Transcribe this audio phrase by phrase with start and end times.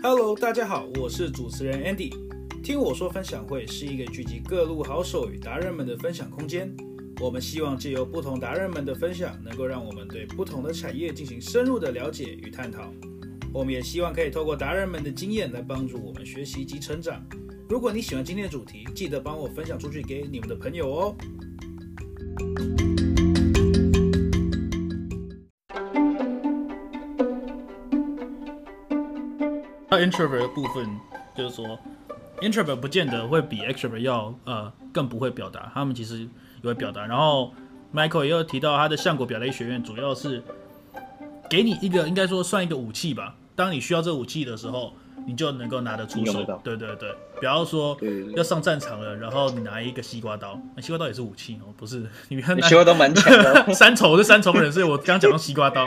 [0.00, 2.12] Hello，大家好，我是主持人 Andy。
[2.62, 6.72] 听我说分享会是一个聚集各路好手与达人们的分享空间。
[7.20, 12.92] 我们希望借由不同达人们的分享，能够让我们对不同的产业进行深入的了解与探讨。
[13.52, 17.20] 我们也希望可以透过达人们的经验来帮助我们学习及成长。
[17.68, 21.16] 如果你喜欢今天的主题，记得帮我分享出去给你们的朋友哦。
[29.98, 30.88] Introvert 部分，
[31.36, 31.78] 就是说
[32.40, 36.28] ，introvert 不见得会比 extrovert 要呃更不会表达，他们其实。
[36.60, 37.54] 也会表达，然后
[37.94, 40.42] Michael 也有提到他的相果表达学院，主要是
[41.48, 43.36] 给你一个应该说算一个武器吧。
[43.54, 44.92] 当你需要这武器的时候，
[45.28, 46.42] 你就能够拿得出手。
[46.64, 47.94] 对对对，不要说
[48.34, 52.02] 要上战场了，然后你拿一个西瓜刀，那西瓜刀也是武器哦，不是？
[52.28, 53.70] 你看西瓜刀蛮强的。
[53.76, 55.86] 三重是三重人，所以我刚刚讲到西瓜刀。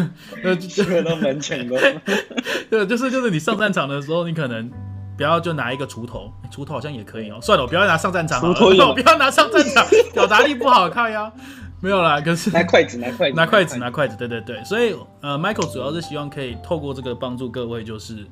[0.58, 2.00] 西瓜刀蛮强的。
[2.70, 4.70] 对，就是就是你上战场的时候，你可能。
[5.16, 7.40] 不要就拿一个锄头，锄头好像也可以哦。
[7.42, 8.40] 算了，我不要拿上战场。
[8.40, 9.84] 锄头有，不要拿上战场，
[10.14, 11.32] 表达力不好看呀。
[11.80, 14.16] 没有啦，可是拿筷子，拿筷子，拿筷子，拿筷子。
[14.16, 18.24] 对对对，所以呃，Michael 主要是希望可以透过这个帮助各位，就是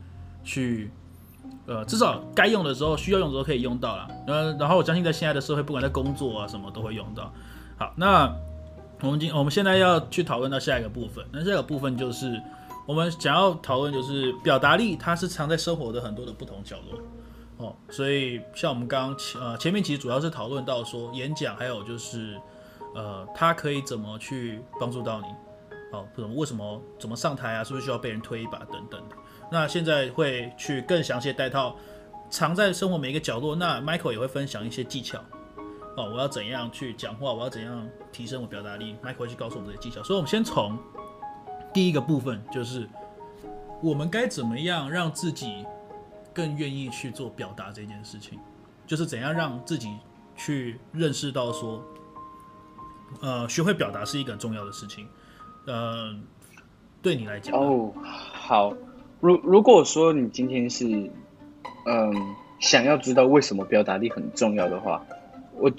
[0.46, 0.90] 去
[1.66, 4.08] 呃，至少该用的时候，需要用的时候可以用到啦。
[4.26, 7.30] 呃，然后我相信在现在的社会，不管在工作啊什么都会用到。
[7.76, 8.34] 好，那
[9.02, 12.40] 我们今我们现在要去讨论到下一个部分，那下一个部分就是。
[12.86, 17.74] 我们想要讨论就是表达力，它是藏在生活的很多的不同角落哦。
[17.90, 22.40] 所以像我们刚前呃前面其实主要是讨论到说演讲，还有就是
[22.94, 25.26] 呃它可以怎么去帮助到你
[25.90, 29.16] 哦，不怎么为什么怎么上台啊，是不是需要被人推一把等等的。
[29.50, 31.76] 那现在会去更详细的带套
[32.30, 33.54] 藏在生活每一个角落。
[33.54, 35.18] 那 Michael 也会分享一些技巧
[35.96, 40.02] 哦，我要怎样去讲话，我要怎样提升我表达力，Michael 会去告诉我们这些技巧。
[40.02, 40.78] 所以我们先从。
[41.74, 42.88] 第一个部分就是，
[43.82, 45.62] 我们该怎么样让自己
[46.32, 48.38] 更愿意去做表达这件事情，
[48.86, 49.94] 就是怎样让自己
[50.34, 51.84] 去认识到说，
[53.20, 55.06] 呃，学会表达是一个很重要的事情。
[55.66, 56.16] 呃，
[57.02, 57.92] 对你来讲哦，
[58.32, 58.72] 好，
[59.20, 60.84] 如如果说你今天是，
[61.86, 62.12] 嗯，
[62.60, 65.04] 想要知道为什么表达力很重要的话，
[65.56, 65.70] 我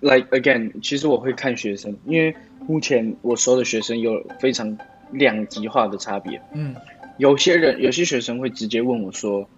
[0.00, 2.34] like again，其实我会看学生，因为
[2.66, 4.76] 目前我所有的学生有非常。
[5.12, 6.74] 两极化的差别，嗯，
[7.16, 9.48] 有些人有些学生会直接问我说：“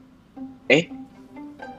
[0.69, 0.87] 哎，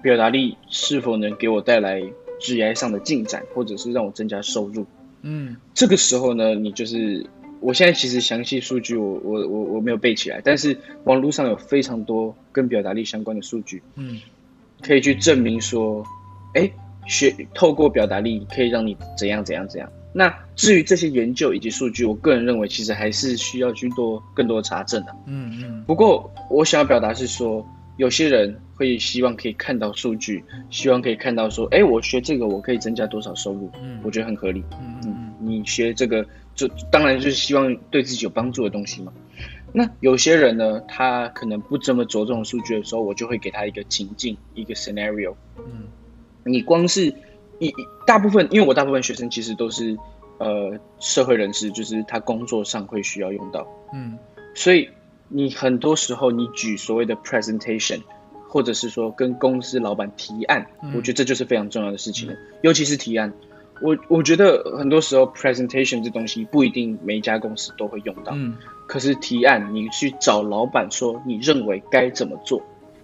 [0.02, 2.02] 表达力是否能给我带来
[2.40, 4.88] 职业上的进展，或者是让我增加收入？”
[5.22, 7.28] 嗯，这个时候呢，你就是
[7.62, 14.20] 我现在其实详细数据我我我我没有背起来，但是网络上有非常多跟表达力相关的数据，嗯，
[14.82, 16.06] 可以去证明说，
[16.54, 16.72] 哎，
[17.08, 19.92] 学透过表达力可以让你怎样怎样怎样。
[20.12, 25.16] 那至于这些研究以及数据，我个人认为其实还是需要去多更多查证的。
[25.28, 25.84] 嗯嗯。
[25.86, 27.64] 不过我想要表达是说，
[28.00, 33.70] 有些人会希望可以看到数据，希望可以看到说，哎，我学这个我可以增加多少收入？
[33.82, 34.64] 嗯，我觉得很合理。
[34.80, 35.34] 嗯嗯。
[35.42, 39.12] 你学这个就当然就是希望对自己有帮助的东西嘛。
[39.74, 45.36] 那有些人呢，他可能不这么着重数据的时候，我就会给他一个情境，一个 scenario。
[45.58, 45.84] 嗯。
[46.44, 47.14] 你光是。
[47.62, 47.74] 一
[48.08, 49.98] 大部分，因为我大部分学生其实都是，
[50.38, 54.18] 呃，社会人士，就是他工作上会需要用到，嗯，
[54.56, 54.88] 所以
[55.30, 58.02] 你很多时候你举所谓的 presentation，
[58.48, 63.32] 或者是说跟公司老板提案，嗯，我觉得这就是非常重要的事情了，嗯，尤其是提案，
[63.82, 68.58] 我我觉得很多时候 presentation 这东西不一定每一家公司都会用到，嗯，
[68.88, 72.62] 可是提案你去找老板说你认为该怎么做，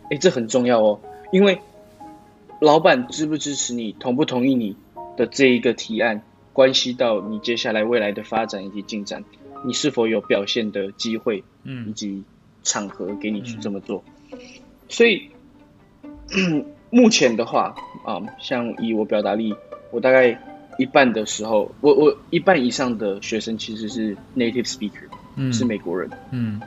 [0.09, 0.99] 诶，这很重要哦，
[1.31, 1.59] 因为。
[2.61, 4.77] 老板支不支持你，同不同意你
[5.17, 9.25] 的这一个提案，关系到你接下来未来的发展以及进展，
[9.65, 12.23] 你是否有表现的机会，嗯，以及
[12.63, 14.03] 场合给你去这么做。
[14.31, 14.39] 嗯、
[14.87, 15.29] 所以，
[16.89, 19.53] 目前的话啊，像以我表达力，
[19.91, 20.39] 我大概
[20.77, 26.61] 一半的时候，我我一半以上的学生其实是 native speaker，嗯，是美国人，嗯，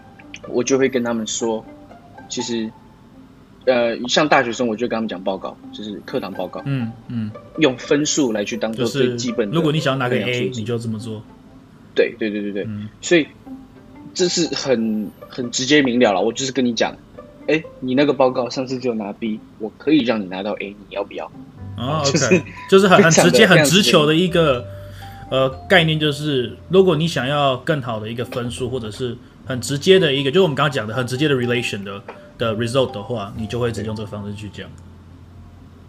[0.49, 1.65] 我就会跟他们说，
[2.29, 2.71] 其实。
[3.67, 6.63] 呃，像大学生，我就跟他们讲报告，就是课堂报告。
[6.65, 9.55] 嗯嗯，用分数来去当做最基本的。
[9.55, 11.23] 如果你想要拿个 A，你就这么做。
[11.95, 13.27] 对对对对对，嗯、所以
[14.15, 16.21] 这是很很直接明了了。
[16.21, 16.97] 我就是跟你讲，
[17.47, 21.31] 哎，你那个报告上次只有拿 B，我可以让你拿到 A，你要不要？
[21.77, 24.67] 哦，就是 okay, 就是很很直接、很直球的一个
[25.31, 32.03] 呃概念，就是如果你想要更好的一个分数，或者是很直接的一个，就是我们刚刚讲的很直接的 relation 的。
[32.39, 34.71] 的 result 的话，你就会只用这个方式去讲。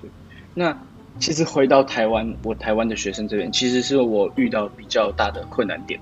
[0.01, 0.09] 对，
[0.55, 0.75] 那
[1.19, 5.99] 其实回到台湾，我台湾的学生这边，其实是我遇到比较大的困难点，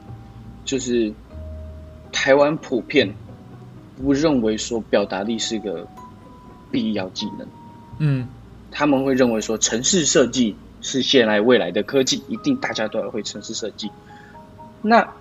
[0.63, 1.11] 就是
[2.11, 3.15] 台湾普遍
[3.97, 5.87] 不认为说表达力是个
[6.71, 7.47] 必要技能。
[7.99, 8.27] 嗯，
[8.71, 13.89] 他们会认为说，城市设计是现代未来的科技，一定大家都要会城市设计。
[14.83, 15.13] 那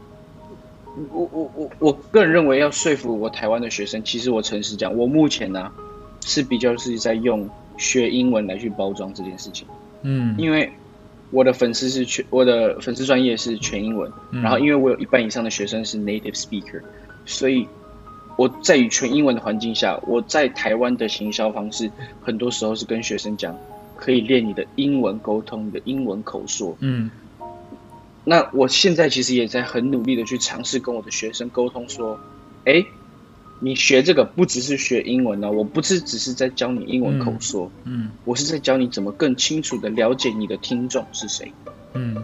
[1.10, 5.72] 我我我我个人认为，要说服我台湾的学生，其实我诚实讲，我目前呢、啊、
[6.20, 7.48] 是比较是在用
[7.78, 9.66] 学英文来去包装这件事情。
[10.02, 10.72] 嗯，因为
[11.30, 16.80] 我的粉丝是全，我的粉丝专业是全英文，嗯、然后因为我有一半以上的学生是 native speaker，
[17.24, 17.66] 所以
[18.36, 21.90] 我在与全英文的环境下，我在台湾的行销方式，
[22.20, 23.56] 很多时候是跟学生讲，
[23.96, 26.76] 可以练你的英文沟通，你的英文口说。
[26.80, 27.10] 嗯，
[28.24, 32.18] 那我现在其实也在很努力的去尝试跟我的学生沟通，说，
[32.64, 32.84] 哎。
[33.58, 41.50] 你学这个不只是学英文呢、啊，我不是只是在教你英文口说，嗯，嗯，我是在教你怎么更清楚的了解你的听众是谁，
[41.94, 42.22] 嗯，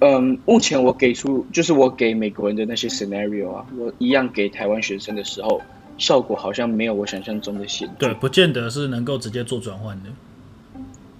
[0.00, 5.62] 嗯，目前我给出就是我给美国人的那些 scenario 啊，我一样给台湾学生的时候，
[5.96, 10.10] 效果好像没有我想象中的显著，对，不见得是能够直接做转换的，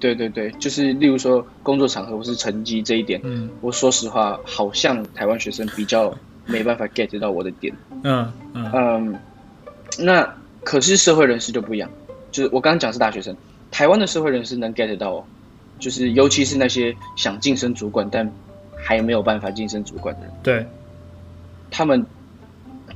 [0.00, 6.12] 对对对，就是例如说工作场合或是成绩这一点，嗯，我说实话，好像台湾学生比较。
[6.50, 8.70] 没办法 get 到我的点，嗯嗯。
[8.75, 9.19] 嗯，
[9.99, 11.88] 那可是社会人士就不一样，
[12.31, 13.35] 就是我刚刚讲是大学生，
[13.70, 15.25] 台湾的社会人士能 get 到哦，
[15.79, 18.31] 就是尤其是那些想晋升主管但
[18.76, 20.67] 还没有办法晋升主管的人，对，
[21.70, 22.05] 他们，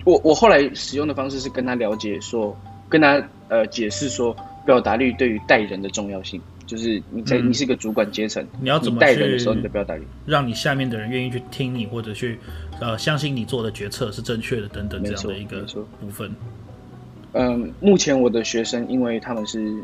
[0.05, 2.57] 我我后来使用的方式是跟他了解说，
[2.89, 4.35] 跟他呃解释说
[4.67, 6.41] 表达力对于带人的重要性。
[6.67, 12.39] 就是你在，你是个主管阶层，嗯，你要怎么带人的时候，你的表达力，让你下面的人愿意去听你，或者去
[12.81, 15.61] 呃相信你做的决策是正确的，等等这样的一个
[16.01, 16.35] 部分。
[17.33, 19.75] 嗯，目前我的学生，因为他们是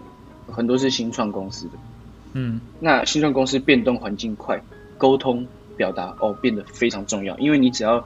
[0.47, 1.73] 很多是新创公司的，
[2.33, 4.59] 嗯，那新创公司变动环境快，
[4.97, 8.03] 沟通表达哦变得非常重要，因为你只要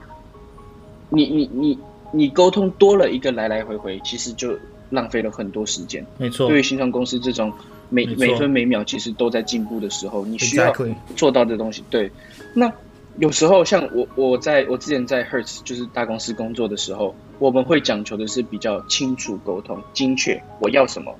[1.09, 1.79] 你你你
[2.11, 4.57] 你沟通多了一个来来回回，其实就
[4.89, 6.05] 浪费了很多时间。
[6.17, 7.53] 没错，对于新创公司这种。
[7.89, 10.73] 每每分每秒其实都在进步的时候，你需要
[11.15, 11.83] 做到的东西。
[11.89, 12.11] 对，
[12.53, 12.71] 那
[13.17, 21.15] 有时候像我，我在我之前在 Hertz 就是大公司工作的时候，我们会讲求的是比较清楚沟通、精确，我要什么，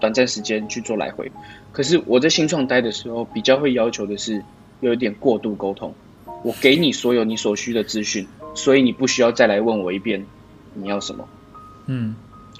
[0.00, 1.30] 短暂时间去做来回。
[1.70, 4.42] 可是我在新创待的时候，比较会要求的是
[4.80, 5.94] 有一点过度沟通，
[6.42, 10.26] 我给你所有你所需的资讯，所以你不需要再来问我一遍
[10.74, 11.28] 你要什么。
[11.86, 12.16] 嗯，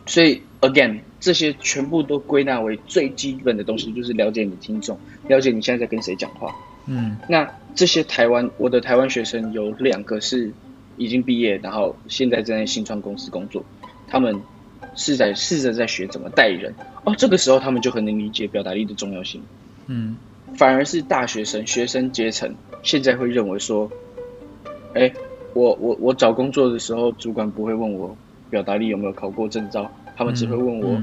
[0.07, 1.01] 所以 again。
[1.21, 6.57] 这些全部都归纳为最基本的东西，就是了解你的听众，了解你现在在跟谁讲话。
[6.87, 10.51] 嗯，那这些台湾，我的台湾学生有两个是
[10.97, 13.63] 已经毕业，然后现在正在新创公司工作，
[14.09, 14.41] 他们
[14.97, 16.75] 是在试着在学怎么带人。
[17.05, 19.43] 哦，这个时候他们就很能理解表达力的重要性。
[19.87, 20.17] 嗯，
[20.57, 23.91] 反而是大学生学生阶层现在会认为说，
[24.95, 25.13] 哎，
[25.53, 28.17] 我我我找工作的时候，主管不会问我
[28.49, 29.91] 表达力有没有考过证照。
[30.21, 31.03] 他们只会问我，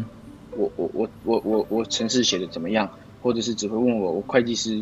[0.51, 2.87] 我我我我我我城市写的怎么样，
[3.23, 4.79] 或者是只会问我我会计师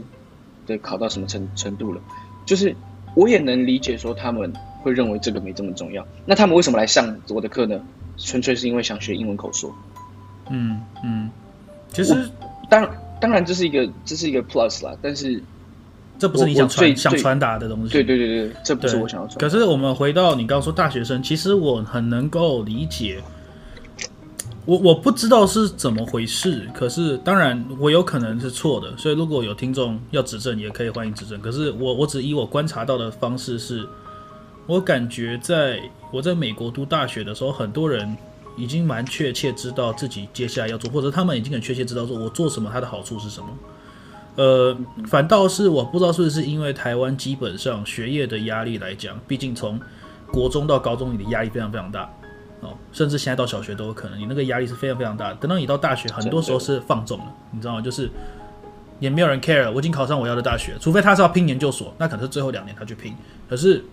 [0.68, 2.02] 的考到什么程程度了。
[2.46, 2.76] 就是
[3.16, 4.52] 我也能理解说他们
[4.82, 6.06] 会认为这个没这么重要。
[6.26, 7.80] 那他们为什么来上我的课呢？
[8.18, 9.74] 纯粹是因为想学英文口说。
[10.50, 11.30] 嗯嗯，
[11.94, 12.30] 其实
[12.70, 15.42] 当当然这是一个这是一个 plus 啦，但是
[16.20, 17.94] 这不是你想传想传达的东西。
[17.94, 19.40] 对对对对，这不是我想要传达。
[19.40, 23.24] 可是我们回到你刚刚说大学生，其实我很能够理解。
[24.66, 31.40] 我我不知道是怎么回事，可是当然我有可能是错的，所以如果有听众要指正，也可以欢迎指正。
[31.40, 33.88] 可是我我只以我观察到的方式是，
[34.66, 35.80] 我感觉在
[36.12, 38.18] 我在美国读大学的时候，很多人
[38.58, 43.48] 已经蛮确切知道自己接下来要做，或者他们已经很确切知道说我做什么，它的好处是什么。
[44.38, 49.80] 呃，反倒是我不知道是不是因为台湾基本上学业的压力来讲，毕竟从
[50.32, 52.12] 国中到高中，你的压力非常非常大。
[52.92, 55.34] 甚至现在到小学都有可能，你那个压力是非常非常大。
[55.34, 57.82] 等到你到大学，很多时候是放纵了，你知道吗？
[57.82, 58.10] 就是
[59.00, 59.72] 也没有人 care 了。
[59.72, 63.16] 我已经考上我要的大学，除非他是要拼研究所，那可能是最后两年他去拼。
[63.50, 63.84] 可是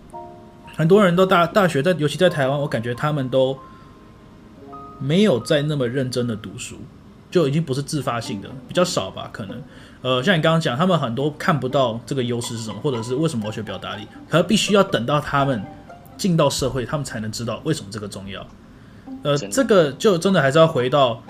[0.75, 3.57] 很多人都大大学在，尤其在台湾，我感觉他们都
[4.99, 6.77] 没有在那么认真的读书，
[7.29, 9.29] 就已经不是自发性的，比较少吧？
[9.31, 9.61] 可能
[10.01, 15.63] 呃，像你刚刚讲，他们很多看不到这个优势是什么，或者是为什么我学表达力，可是必须要等到他们。
[16.15, 18.45] 进到社会，他们才能知道为什么这个重要。
[19.23, 21.21] 呃，这个就真的还是要回到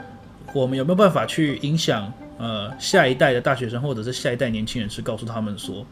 [0.53, 5.85] 我们有没有办法去影响呃下一代的大学生，或者是下一代年轻人，是告诉他们说，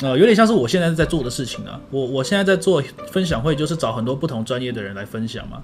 [0.00, 1.80] 呃，有点像是我现在在做的事情啊。
[1.90, 5.62] 我我现在在做分享会，就是找很多不同专业的人来分享嘛。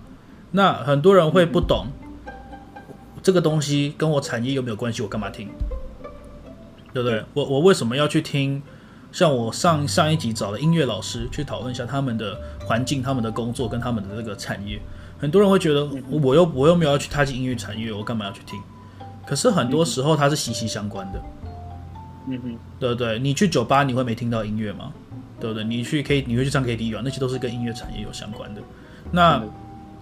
[0.52, 1.86] 那很多人会不懂
[3.22, 5.48] 这个东西跟我产业有没有关系，我干嘛听？
[6.92, 7.22] 对不对？
[7.34, 8.62] 我我为什么要去听？
[9.12, 14.78] 像我上上一集找的音乐老师去讨论一下他们的环境、他们的工作跟他们的这个产业，
[15.18, 18.60] 很多人会觉得，我又我又没有要去踏进音乐产业，我干嘛要去听？
[19.26, 21.22] 可是很多时候它是息息相关的。
[22.28, 23.18] 嗯哼，对不对？
[23.18, 24.92] 你去酒吧你会没听到音乐吗？
[25.40, 25.62] 对不对？
[25.64, 27.02] 你去 K 你会去唱 KTV 啊？
[27.04, 28.60] 那些都是跟音乐产业有相关的。
[29.12, 29.42] 那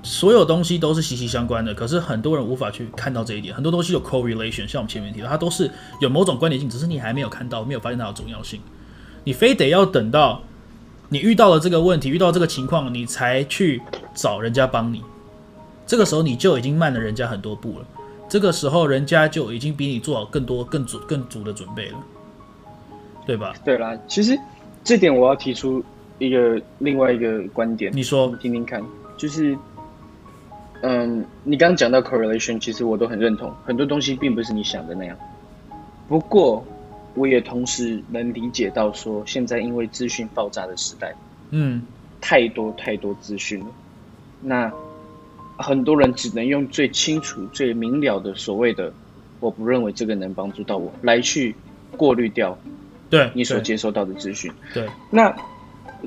[0.02, 3.54] 所有东西都是息息相关的，可是很多人无法去看到这一点。
[3.54, 8.61] 很多东西有 correlation，像我们前面提到，它都是有某种关联性，只是你还没有看到，没有发现它的重要性。
[9.25, 10.42] 你非得要等到
[11.09, 13.80] 你遇到了这个问题，遇到这个情况，你才去
[14.14, 15.02] 找人家帮你。
[15.87, 17.87] 这个时候你就已经慢了人家很多步了。
[18.28, 21.99] 这个时候人家就已经比你做好更多、更足、更足的准备了。
[23.26, 23.54] 对吧？
[23.64, 24.38] 对啦，其实
[24.83, 25.83] 这点我要提出
[26.18, 28.85] 一个另外一个观点，你说，你听听看，
[29.16, 29.56] 就是，
[30.83, 35.16] 嗯，你刚刚讲到 correlation，其实我都很认同，很多东西并不是你想的那样。
[36.06, 36.62] 不过，
[37.14, 41.14] 我也同时能理解到说，现在因为资讯爆炸的时代，
[41.49, 41.83] 嗯，
[42.21, 43.66] 太多太多资讯了，
[44.44, 44.72] 那
[45.56, 48.92] 很多人只能用最清楚、最明了的所谓的，
[49.40, 51.54] 我不认为这个能帮助到我，来去
[51.96, 52.56] 过滤掉。
[53.10, 55.36] 对你所接收到的资讯，对，那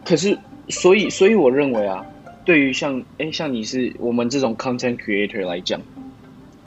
[0.03, 2.03] 可是，所以，所以我认为啊，
[2.43, 5.79] 对于像，哎，像你是我们这种 content creator 来讲，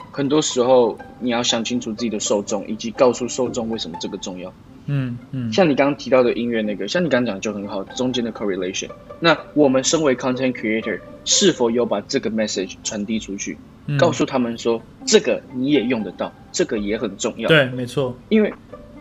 [0.09, 4.51] 很多时候你要想清楚自己的受众，以及告诉受众为什么这个重要。
[4.85, 8.89] 嗯嗯，像你刚刚提到的音乐那个，像你刚刚讲的就很好，中间的 correlation。
[9.19, 13.57] 那我们身为 content creator，是否有把这个 message 传递出去，
[13.87, 17.47] 嗯、告诉他们说，这个你也用得到，这个也很重要。
[17.47, 18.53] 对，没错，因为。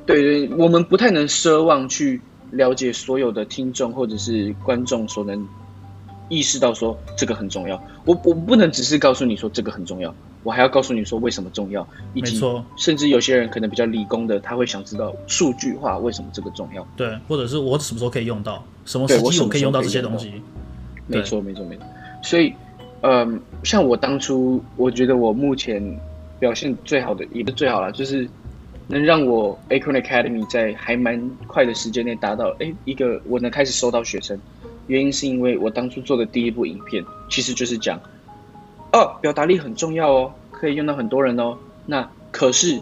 [0.07, 2.21] 对对，我们不太能奢望去
[2.51, 5.47] 了解所有的听众或者是观众所能
[6.29, 7.81] 意识到说这个很重要。
[8.05, 12.41] 我我不能只是告诉你说这个很重要，我还要告诉你说为什么重要，以及
[12.77, 16.87] 甚至有些人可能比较理工的，他会想知道数据化为什么这个重要。
[16.97, 20.33] 对，或者是我什么时候可以用到，什么时机我可以用到这些东西。
[21.07, 21.85] 没错，没错，没错。
[22.23, 22.53] 所以，
[23.03, 25.83] 嗯，像我当初，我觉得我目前
[26.39, 28.29] 表现最好的，也不是最好了，就是。
[28.93, 34.37] 能让我 Acorn Academy 在还蛮快的时间内达到，哎，一个我能开始收到学生，
[34.89, 38.01] 原因是因为我当初做的第一部影片，其实就是讲，
[38.93, 41.57] 哦，表达力很重要哦，可以用到很多人哦。
[41.87, 42.81] 那可是，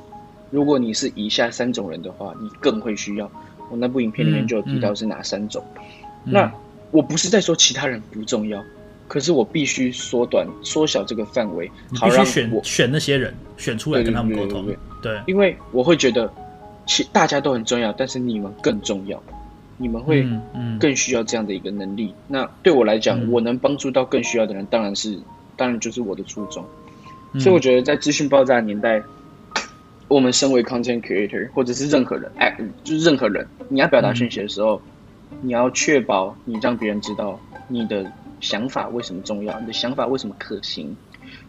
[0.50, 3.30] 如果你是以下三种人的话，你更会需要。
[3.70, 5.62] 我那部影片里面就有提到是哪三种。
[5.76, 5.84] 嗯
[6.24, 6.52] 嗯、那
[6.90, 8.62] 我不是在说其他人不重要，
[9.06, 14.66] 可是我必须缩短、缩小这个范围，好让我选选那些人选出来跟他们沟通。
[15.02, 16.32] 对，因为我会觉得，
[16.86, 19.22] 其大家都很重要，但是你们更重要，
[19.76, 20.26] 你们会
[20.80, 22.12] 更需要这样的一个能力。
[22.26, 25.18] 那对我来讲，嗯、我能帮助到更需要的人，当然是，
[25.58, 26.64] 当然就是我的初衷。
[27.34, 29.02] 嗯、所以我觉得，在资讯爆炸的年代，
[30.08, 34.80] 我们身为 content creator 或者是任何人，哎，就是任何人，你要表达讯息的时候，
[35.32, 37.38] 嗯、你要确保你让别人知道
[37.68, 38.10] 你的
[38.40, 40.96] 想法为什么重要，你的想法为什么可行。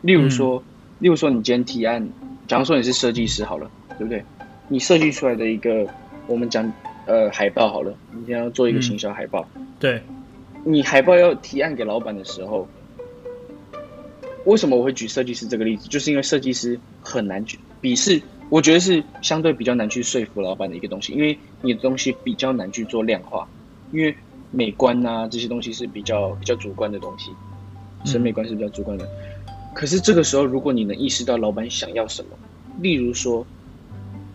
[0.01, 0.63] 例如说，嗯、
[0.99, 2.05] 例如说，你今天提案。
[2.47, 4.25] 假如说你是设计师好了，对不对？
[4.69, 5.85] 你设计出来的一个，
[6.25, 6.73] 我们讲
[7.05, 9.47] 呃海报好了，你今天要做一个行销海报。
[9.53, 10.01] 嗯、对，
[10.63, 12.67] 你海报要提案给老板的时候，
[14.45, 15.87] 为什么我会举设计师这个例子？
[15.87, 23.47] 就是因为设计师很难去，鄙视我觉得是相对比较难去说服老板的一个东西，因为你的东西比较难去做量化，
[23.91, 24.15] 因为
[24.51, 27.31] 美观啊这些东西是比较比较主观的东西，
[28.05, 29.05] 审美观是比较主观的。
[29.05, 29.09] 嗯
[29.71, 32.29] 可是这个时候，如果你能意识到老板想要什么，
[32.81, 33.45] 例如说，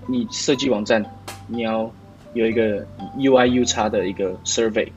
[0.07, 1.05] 你设计网站，
[1.49, 1.93] 你要
[2.35, 2.87] 有一个
[3.19, 4.89] UI UX 的一个 survey，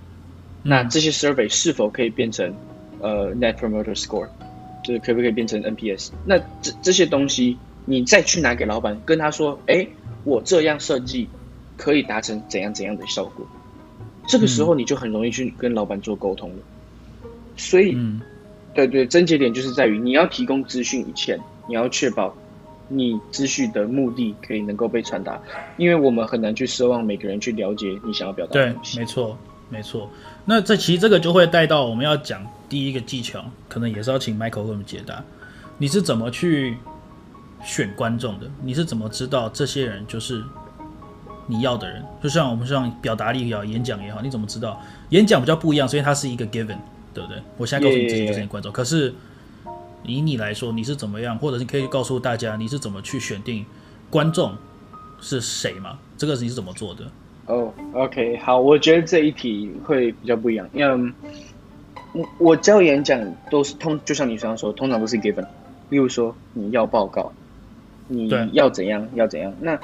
[0.61, 2.53] 那这些 survey 是否可以变成
[3.01, 4.29] 呃 Net Promoter Score，
[4.87, 6.11] 就是可不可以变成 NPS？
[6.23, 9.85] 那这这些东西，你再去拿给老板，跟他说，哎，
[10.23, 11.27] 我这样设计
[11.75, 13.45] 可以达成怎样怎样的效果，
[14.29, 16.55] 这个时候你就很容易去跟老板做沟通了。
[17.57, 17.93] 所以。
[17.95, 18.21] 嗯
[18.73, 22.31] 对对，症结点就是在于你要提供资讯以前，你要确保
[22.89, 25.41] 你资讯的目的可以能够被传达，
[25.77, 28.97] 因为我们很难去奢望每个人去了解你想要表达的东西。
[28.97, 29.37] 对，没错，
[29.71, 30.07] 没错。
[30.47, 35.23] 那这其实这个就会带到我们要讲第一个技巧，可能也是要请 Michael 为我们解答。
[35.77, 36.77] 你是怎么去
[37.63, 38.49] 选观众的？
[38.63, 40.43] 你是怎么知道这些人就是
[41.45, 42.03] 你要的人？
[42.23, 44.81] 就像我们像表达力也好，演讲也好，你怎么知道？
[45.09, 46.77] 演讲比较不一样，所以它是一个 given。
[47.13, 47.41] 对不对？
[47.57, 48.71] 我现在告诉你，这些就是你观众。
[48.71, 49.11] 可是
[50.03, 53.65] 以你来说，你是怎么样，或者是可以告诉大家，你是怎么去选定
[54.11, 54.55] 观众
[55.19, 55.97] 是谁吗？
[56.15, 57.09] 这个你是怎么做的？
[57.47, 61.13] 哦、oh,，OK，好，我觉得这一题会比较不一样，因为
[62.13, 65.45] 我我教演讲都是通，就像你刚刚说，通常都是 given。
[65.89, 67.31] 例如说你要报告，
[68.07, 69.79] 你要怎样，要怎样，那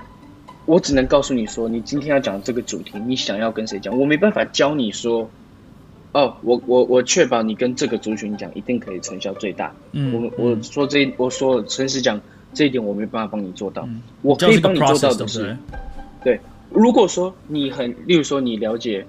[0.65, 5.29] 我只能告诉你说，你今天要讲这个主题，你想要跟谁讲，我没办法教你说。
[6.15, 9.73] 哦，我我我确保你跟这个族群讲，一定可以成效最大。
[9.93, 12.21] 嗯，我我说这，我说诚实讲，
[12.53, 13.83] 这一点我没办法帮你做到。
[13.87, 15.57] 嗯、我可以帮你做到的是，是
[16.23, 16.39] 对，
[16.73, 19.05] 如果说你很，例如说你了解，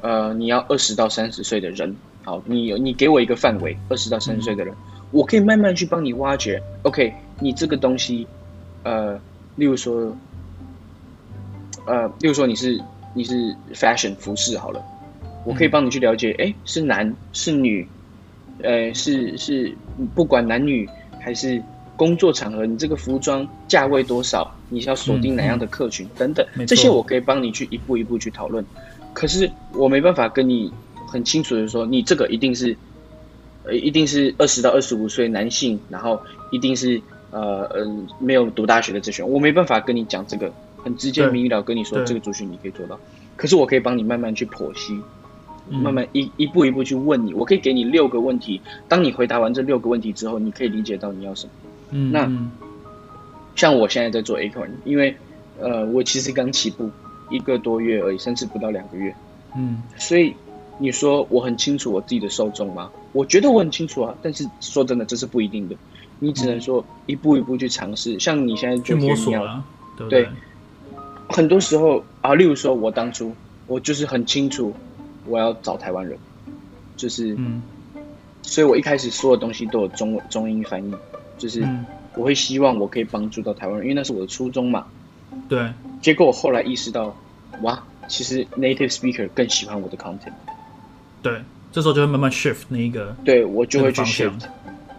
[0.00, 6.60] 呃，你要二十到三十岁的人，好，你你给我一个范围，二十到三十岁的人，嗯、我可以慢慢去帮你挖掘。
[6.82, 8.26] OK，你这个东西，
[8.82, 9.14] 呃，
[9.54, 10.16] 例如说，
[11.86, 12.82] 呃，例如说你是
[13.14, 14.82] 你是 fashion 服饰好了。
[15.44, 17.86] 我可以帮你去了解，哎，是男是女，
[18.64, 19.72] 呃，是是
[20.12, 20.88] 不管男女
[21.20, 21.62] 还是
[21.96, 28.64] 工作场合，你这个服装价位多少，你是要锁定哪样的客群、嗯、等等，这些我可以帮你去一步一步去讨论。
[29.12, 30.72] 可是我没办法跟你
[31.06, 32.76] 很清楚的说，你这个一定是，
[33.64, 36.20] 呃，一定是二十到二十五岁男性，然后
[36.50, 42.98] 一定是呃呃没有读大学的这群，我没办法跟你讲这个很直接明了跟你说这个族群你可以做到，
[43.36, 44.98] 可是我可以帮你慢慢去剖析。
[45.68, 48.60] 慢慢一一步一步去问你，我可以给你六个问题。
[48.86, 51.52] 当你回答完这六个问题之后，你可以理解到你要什么。
[51.90, 52.30] 嗯，那
[53.56, 55.16] 像我现在在做 Acorn，因为
[55.58, 56.88] 呃，我其实刚起步
[57.30, 59.12] 一个多月而已，甚至不到两个月。
[59.56, 60.32] 嗯，所以
[60.78, 62.90] 你说我很清楚我自己的受众吗？
[63.12, 65.74] 我觉得我很清楚啊，但是说真的，这是不一定的。
[66.20, 68.20] 你只能说一步一步去尝试。
[68.20, 69.64] 像你现在去摸索啊，
[69.96, 70.28] 对，对，
[71.28, 73.34] 很多时候啊，例如说我当初
[73.66, 74.72] 我就是很清楚。
[75.28, 76.16] 我要找台湾人，
[76.96, 77.60] 就是，嗯，
[78.42, 80.94] 所以我一开始所有东西都有中中英翻译，
[81.36, 81.66] 就是
[82.16, 84.86] 我会希望我可以帮助到台湾人，因为那是我的初衷嘛。
[85.48, 85.72] 对。
[86.02, 87.16] 结果我后来意识到，
[87.62, 90.32] 哇，其实 native speaker 更喜欢我的 content。
[91.22, 91.42] 对，
[91.72, 94.42] 这时候就会慢慢 shift 那一个，对我就会去 shift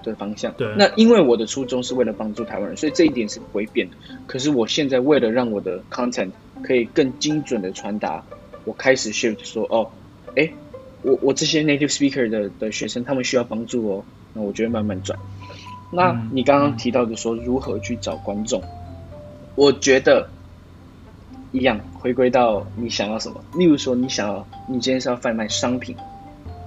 [0.03, 0.53] 的方向。
[0.57, 0.74] 对。
[0.77, 3.95] 那因为我的初衷是为了帮助台湾人，所以这一点是不会变的。
[4.25, 6.31] 可是我现在为了让我的 content
[6.62, 8.24] 可以更精准的传达，
[8.65, 9.89] 我开始 shift 说，哦。
[10.36, 10.51] 哎，
[11.01, 14.05] 我我这些 native speaker 的的学生，他们需要帮助哦。
[14.33, 15.17] 那我就会慢慢转。
[15.89, 18.62] 那你刚刚提到的说如何去找观众，
[19.56, 20.30] 我觉得
[21.52, 23.41] 一样，回归到你想要什么。
[23.56, 25.95] 例如说，你想要你今天是要贩卖商品，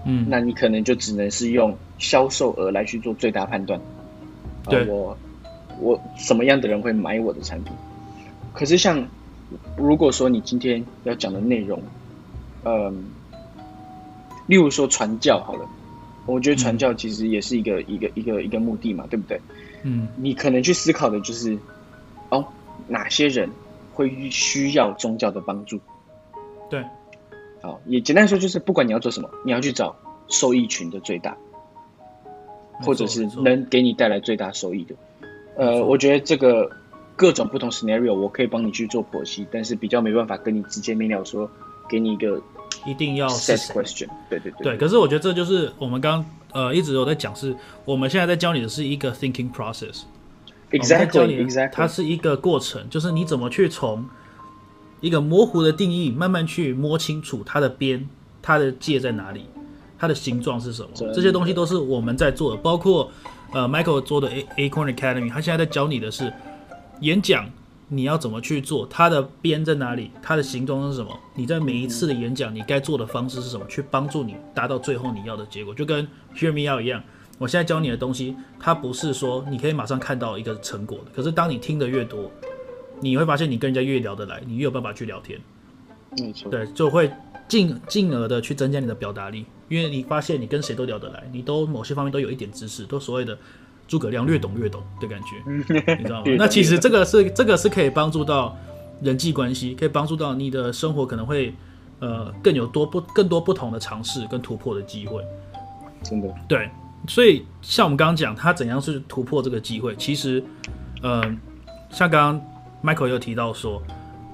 [0.04, 3.80] 嗯，那你可能就只能是用销售额来去做最大判断。
[4.64, 5.16] 对，我
[5.80, 7.72] 我什么样的人会买我的产品？
[8.52, 9.06] 可是像
[9.76, 11.82] 如果说你今天要讲的内容，
[12.64, 13.04] 嗯。
[14.46, 15.64] 例如说传教好了，
[16.30, 19.40] 我觉得传教其实也是一个、嗯、一个一个一个目的嘛，对不对？
[19.82, 21.58] 嗯，你可能去思考的就是，
[22.28, 22.46] 哦，
[22.86, 23.50] 哪些人
[23.92, 25.80] 会需要宗教的帮助？
[26.68, 26.84] 对，
[27.60, 29.96] 好，也简单说就是，不管你要做什么，你要去找
[30.28, 31.36] 受益群的最大，
[32.80, 34.94] 或者是能给你带来最大收益的。
[35.56, 36.70] 呃，我觉得这个
[37.16, 41.50] 各种不同 scenario 我可以帮你去做剖析，但是比较没办法跟你直接明了说，
[41.88, 42.40] 给你一个。
[42.86, 44.76] 一定要是 question，对对对，对。
[44.76, 54.04] 可是我觉得这就是我们刚呃一直有在讲，是我们现在在教你的是一个 thinking process，exactly，exactly，它是一个过程，就是你怎么去从
[55.00, 58.08] 一个模糊的定义，慢慢去摸清楚它的边，
[58.40, 59.46] 它的界在哪里，
[59.98, 62.56] 它的形状是什么，这些东西都是我们在做的。
[62.56, 63.10] 包括
[63.52, 66.32] 呃 Michael 做的 A Acorn Academy，他现在在教你的是
[67.00, 67.48] 演讲。
[67.92, 68.86] 你要怎么去做？
[68.86, 70.12] 它的边在哪里？
[70.22, 71.10] 它的形状是什么？
[71.34, 73.66] 你在每一次的演讲，你该做的方式是什么？
[73.66, 77.02] 去帮助你达到最后你要的结果，就跟 Hear Me Out 一样。
[77.36, 81.06] 我现在教你的东西，它不是说你可以马上看到一个成果的。
[81.12, 82.30] 可是当你听得越多，
[83.00, 85.40] 你会发现你跟人家越聊得来，你越有办法去聊天。
[86.16, 86.48] 没错。
[86.48, 87.10] 对，就会
[87.48, 93.36] 进进而的去增加你的表达力，因为你发现你跟谁都聊得来，你都某些方面都有一点知识，都所谓的。
[93.90, 95.42] 诸葛亮略懂略懂的感觉，
[95.98, 96.32] 你知道吗？
[96.38, 98.56] 那其实 这个是这个是可以帮助到
[99.02, 101.52] 人际关系，可以帮助到你的生活，可能会
[101.98, 105.24] 呃更有多不更多不同的尝试跟突破的机会。
[106.04, 106.70] 真的对，
[107.08, 109.96] 所以像我们刚刚讲，他怎样是突破这个机会？
[109.96, 110.40] 其实，
[111.02, 111.20] 呃，
[111.90, 113.82] 像刚刚 Michael 有提到说，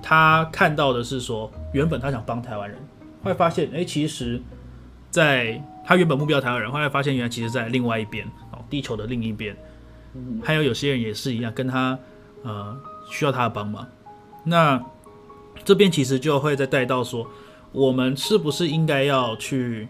[0.03, 2.79] 他看到的是说，原本他想帮台湾人，
[3.25, 4.39] 后来发现，哎，其实
[5.11, 8.27] 在他原本目标台湾人，后来发现原来其实在另外一边。
[8.69, 9.57] 地球的另一边，
[10.43, 11.99] 还有有些人也是一样，跟他
[12.43, 12.77] 呃
[13.11, 13.87] 需要他的帮忙。
[14.45, 14.83] 那
[15.65, 17.29] 这边其实就会再带到说，
[17.73, 19.89] 我们是不是应该要去？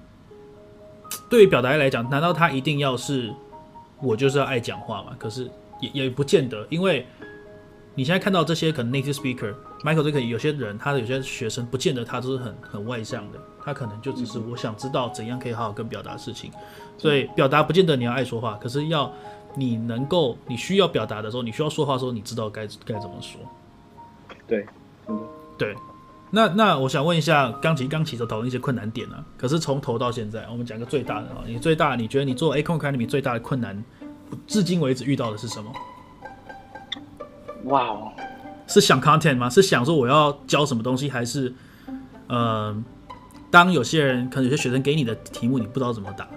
[1.31, 3.33] 对于表达来讲，难道他一定要是
[4.01, 5.15] 我就是要爱讲话吗？
[5.19, 5.49] 可是
[5.81, 7.07] 也也不见得，因为
[7.95, 16.51] 你现在看到这些可能 native speaker，Michael 这个有些人，他的有些学生不见得他都是很很外向的，他可能就只是我想知道怎样可以好好跟表达事情。
[16.97, 19.13] 所以表达不见得你要爱说话，可是要
[19.57, 23.41] 你能够，你需要表达的时候，你需要说话的时候，你知道该该怎么说。
[24.47, 24.65] 对，
[25.09, 25.21] 嗯，
[25.59, 25.75] 对。
[26.31, 33.85] 那那我想问一下，刚其实刚起头讨论一些困难点啊，可是从头到现在，我们讲个最大的啊，你最大你觉得你做 Acorn Academy 最大的困难，
[34.47, 35.73] 至今为止遇到的是什么？
[37.65, 38.13] 哇哦，
[38.67, 39.51] 是想 content 吗？
[39.51, 41.53] 是想说我要教什么东西，还是
[42.27, 42.77] 呃，
[43.57, 46.29] 当有些人可能有些学生给你的题目你不知道怎么答，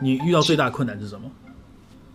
[0.00, 1.30] 你遇到最大的困难是什么？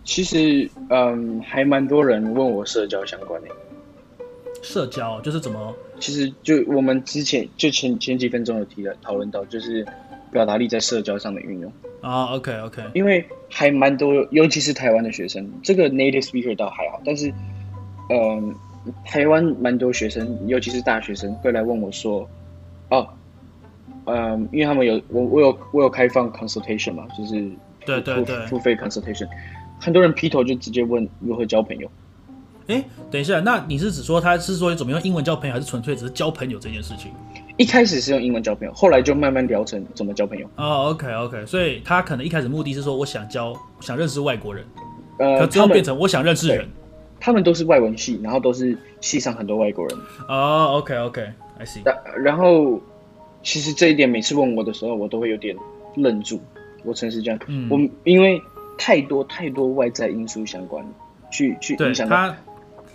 [0.02, 3.48] 其实嗯，还蛮多人问我社交相关的。
[4.60, 5.72] 社交就是怎么？
[6.00, 9.86] 其实就我们之前就前前几分钟有提了讨论到，就是
[10.32, 12.24] 表达力在社交上的运用啊。
[12.24, 17.32] Oh, OK OK，因为还蛮多，尤其是台湾的学生，这个 native speaker 倒还好，但是
[18.10, 18.52] 嗯，
[19.04, 22.28] 台湾蛮多学生，尤其是大学生会来问我说，
[22.88, 23.08] 哦，
[24.08, 27.34] 嗯，因为他们有我我有我有开放 consultation 嘛，就是
[27.86, 29.28] 对对对付费 consultation，
[29.78, 31.90] 很多人劈头就直接问如何交朋友。
[32.66, 37.10] 哎，等一下，那你是指说他是说怎么用英文交朋友，还是纯粹只是交朋友这件事情？
[37.56, 40.46] 一开始是用英文交朋友，后来就慢慢聊成怎么交朋友。
[40.56, 44.64] 哦，OK OK，所以他可能一开始目的是说我想交，想认识外国人，
[45.18, 46.68] 呃，可之后变成我想认识人。
[47.20, 49.98] 他们都是外文系，然后都是系上很多外国人。
[50.28, 51.80] 哦，OK OK，I see。
[52.22, 52.80] 然后
[53.42, 55.56] 其实这一点每次问我的时候，我都会有点
[55.96, 56.40] 愣住。
[56.84, 58.40] 我诚实讲，嗯，我因为
[58.76, 60.84] 太多太多外在因素相关，
[61.30, 62.36] 去去影响他。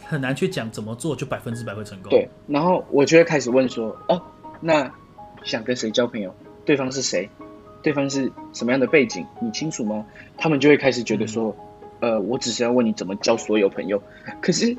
[0.05, 2.09] 很难去讲怎么做就百分之百会成功。
[2.09, 4.21] 对，然后我就会开始问说：“哦，
[4.59, 4.91] 那
[5.43, 6.35] 想跟谁交朋友？
[6.65, 7.29] 对方是谁？
[7.81, 9.25] 对方是什么样的背景？
[9.41, 10.05] 你清楚吗？”
[10.37, 11.55] 他们就会开始觉得说
[12.01, 14.03] ：“嗯、呃，我只是要问你怎么交所有朋友。”
[14.41, 14.77] 可是，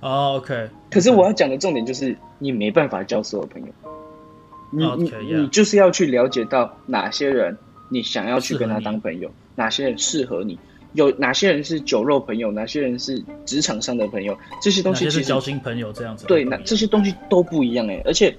[0.00, 0.68] 哦，OK。
[0.90, 3.68] 可是我要讲的重点就是，你没办法交所有朋友。
[4.70, 7.56] 你你.你就是要去了解到哪些人
[7.88, 10.58] 你想要去跟他当朋友，哪些人适合你。
[10.92, 16.26] 有哪些人是酒肉朋友，哪些人是职场上的朋友，这些东西其实是交心朋友这样子。
[16.26, 18.36] 对，那这些东西都不一样哎，而且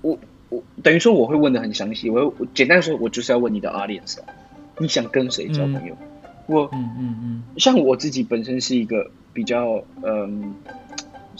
[0.00, 4.18] 我我等于说我会问的很详细，我我简单说，我就是要问你的 audience，
[4.78, 5.96] 你想跟谁交朋友？
[6.00, 6.08] 嗯、
[6.46, 10.54] 我嗯嗯嗯，像我自己本身是一个比较嗯。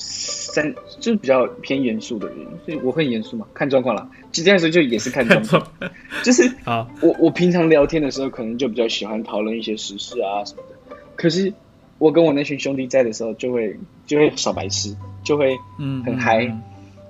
[0.02, 4.10] 三就是比较偏严肃的人，所以我会严肃嘛，看状况啦。
[4.32, 5.66] 其实这样说就也是看状况，
[6.24, 10.96] 就是啊，我我平常聊天的时候，可能就比较喜欢讨论一些时事啊什么的。
[11.16, 11.52] 可是
[11.98, 16.44] 我跟我那群兄弟在的时候，就会就会耍白痴，就会嗯很嗨。
[16.44, 16.60] 嗯、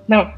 [0.05, 0.31] 那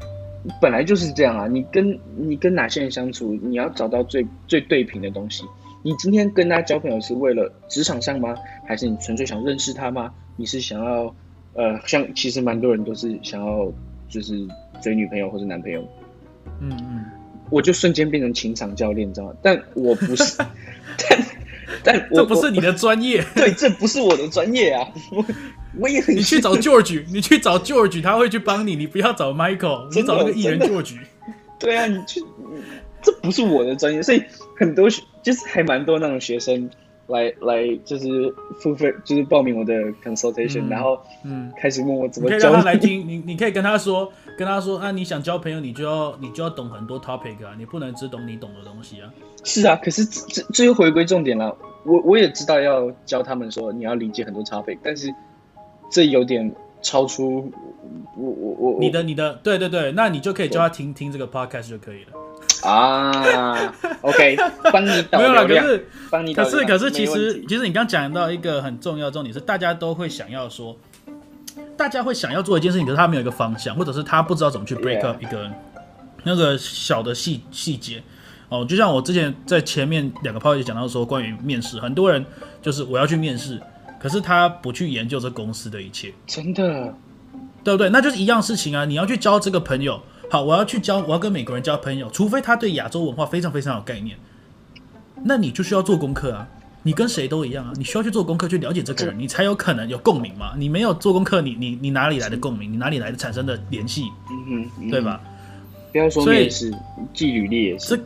[0.60, 5.44] 本来就是这样啊，你跟你跟哪些人相处，你要找到最最对频的东西。
[5.82, 8.34] 你今天跟他交朋友是为了职场上吗？
[8.66, 10.12] 还是你纯粹想认识他吗？
[10.36, 11.14] 你是想要？
[11.56, 13.72] 呃，像其实蛮多人都是想要
[14.08, 14.46] 就是
[14.82, 15.80] 追女朋友或者男朋友，
[16.60, 17.04] 嗯嗯，
[17.50, 19.32] 我就瞬间变成情场教练，你知道吗？
[19.42, 20.36] 但我不是，
[21.08, 21.26] 但
[21.82, 25.24] 但我这不是你的专业， 对，这不是我的专业啊，我
[25.80, 30.96] 我也很，你去找 George，你去找 George，他会去帮你，你不要找 Michael，你找那个艺人 George，
[31.58, 32.20] 对啊，你去，
[33.02, 34.22] 这不是我的专业，所以
[34.58, 34.88] 很多
[35.22, 36.70] 就是还蛮多那种学生。
[37.08, 42.36] 来来，就是付费，就是报名我的 consultation，、嗯、然后嗯，开始问我怎么教。
[42.36, 49.10] 你可以让他来听，你你可以跟他说，跟他说啊，你想交朋友，你就要你就要懂很多 topic 啊，你不能只懂你懂的东西啊。
[49.44, 51.56] 是啊，可是这这又回归重点了。
[51.84, 55.14] 我我也知道要教他们说你要理解很多 topic，但是
[55.90, 57.52] 这有点超出
[58.16, 62.12] 我我我你的你的对对对，那你就可以教他听听这个 podcast 就可以了。
[62.66, 64.36] 啊，OK，
[64.72, 70.76] 帮你导流量，没有啦，可是，帮你导流量，可是，可是，其实，其实你刚讲到一个很重要的重点是，大家都会想要说，
[71.76, 75.50] 大家会想要做一件事情，可是他没有一个方向，或者是他不知道怎么去 break up 一个.
[76.28, 78.02] 那个小的细细节。
[78.48, 82.24] 哦，就像我之前在前面两个 part 讲到说，关于面试，很多人
[82.60, 83.60] 就是我要去面试，
[84.00, 86.92] 可是他不去研究这公司的一切，真的，
[87.62, 87.88] 对不对？
[87.90, 90.00] 那就是一样事情啊，你要去交这个朋友。
[90.28, 94.18] 好，我要去交，我要跟美国人交朋友，除非他对亚洲文化非常非常有概念，
[95.24, 96.48] 那你就需要做功课啊。
[96.82, 100.54] 你跟谁都一样啊，你需要去做功课去了解这个人，你才有可能有共鸣嘛。
[100.56, 102.72] 你没有做功课，你你你哪里来的共鸣？
[102.72, 104.04] 你哪里来的产生的联系？
[104.48, 105.20] 嗯哼，对吧？
[105.90, 106.72] 不要说面试，
[107.12, 108.00] 寄履历也是。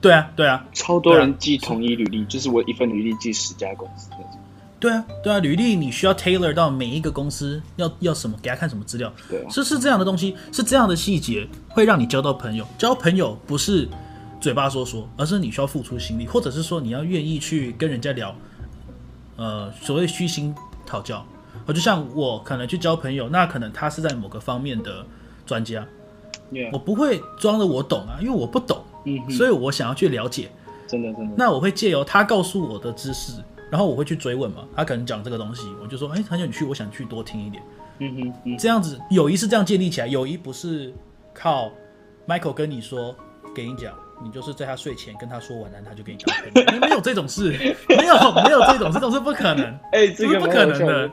[0.00, 4.08] 对啊，对啊，超多人寄同一履历，就是我一份履历寄十家公司。
[4.84, 12.66] 对啊，对啊，履历你需要 tailor 到每一个公司要要什么，给他看什么资料，对啊，是是这样的东西，是这样的细节会让你交到朋友。
[12.76, 13.88] 交朋友不是
[14.42, 18.36] 嘴巴说说，而是你需要付出心力，或者是说你要愿意去跟人家聊，
[19.36, 21.24] 呃，所谓虚心讨教。
[21.64, 25.06] 我就像我可能去交朋友，那可能他是在某个方面的
[25.46, 25.86] 专家.
[26.70, 30.50] 我不会装的我懂啊，因为我不懂，嗯，所以我想要去了解，
[30.86, 33.32] 真的真的，那我会借由他告诉我的知识。
[33.70, 37.62] 然后我会去追问嘛，他可能讲这个东西，我就说，哎，很想你去，我想去多听一点。
[37.98, 40.92] 嗯哼，嗯，这样子友谊是这样建立起来，友谊不是
[41.32, 41.70] 靠
[42.26, 43.14] Michael 跟你说，
[43.54, 46.80] 给你讲，你就是在他睡前跟他说晚安，他就给你交朋友。
[46.80, 47.50] 没有这种事，
[47.88, 51.10] 没有没有这种这种是不可能， 哎、欸，这个不可能的。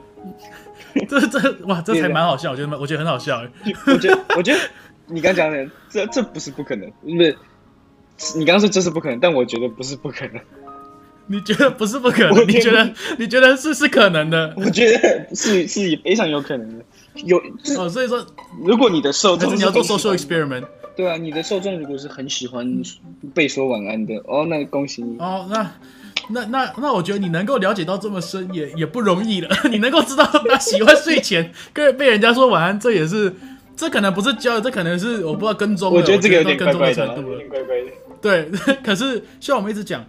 [1.07, 3.41] 这这哇，这才蛮好笑，我觉得我觉得很好笑。
[3.87, 4.59] 我觉得我觉得
[5.07, 7.09] 你刚讲的这这不是不可能，不
[8.17, 10.41] 是你刚刚说这是不可能，但我觉得不是不可能。
[11.31, 12.47] 你觉得不是不可能？
[12.47, 14.53] 你觉得你觉得是是可能的？
[14.57, 16.83] 我觉得是是非常有可能的。
[17.25, 17.41] 有
[17.77, 18.25] 哦，所以说，
[18.63, 20.65] 如果你的受众，你要做 social experiment，
[20.95, 22.81] 对啊，你的受众如果是很喜欢
[23.33, 25.17] 被说晚安的，哦，那恭喜你。
[25.19, 25.71] 哦，那
[26.29, 29.49] 那那那，我觉得你能够了解到这么深，也也不容易了。
[29.69, 33.33] 你能够知道他喜欢睡前跟被人家说晚安，这也是，
[33.75, 35.93] 这可能不是教，这可能是我不知道跟踪。
[35.93, 37.07] 我觉得这个有点怪怪的，
[37.49, 37.91] 怪怪的。
[38.21, 38.49] 对，
[38.83, 40.05] 可是像我们一直讲。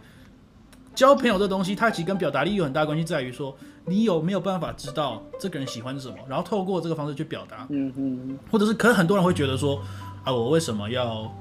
[0.95, 7.67] 交朋友这东西，它其实跟表达力有很大关系，在于说你有没有办法知道这个人喜欢什么，然后透过这个方式去表达。
[7.71, 8.39] 嗯嗯。
[8.51, 9.81] 或者是，可是很多人会觉得说，
[10.25, 11.33] 啊，我为什么要，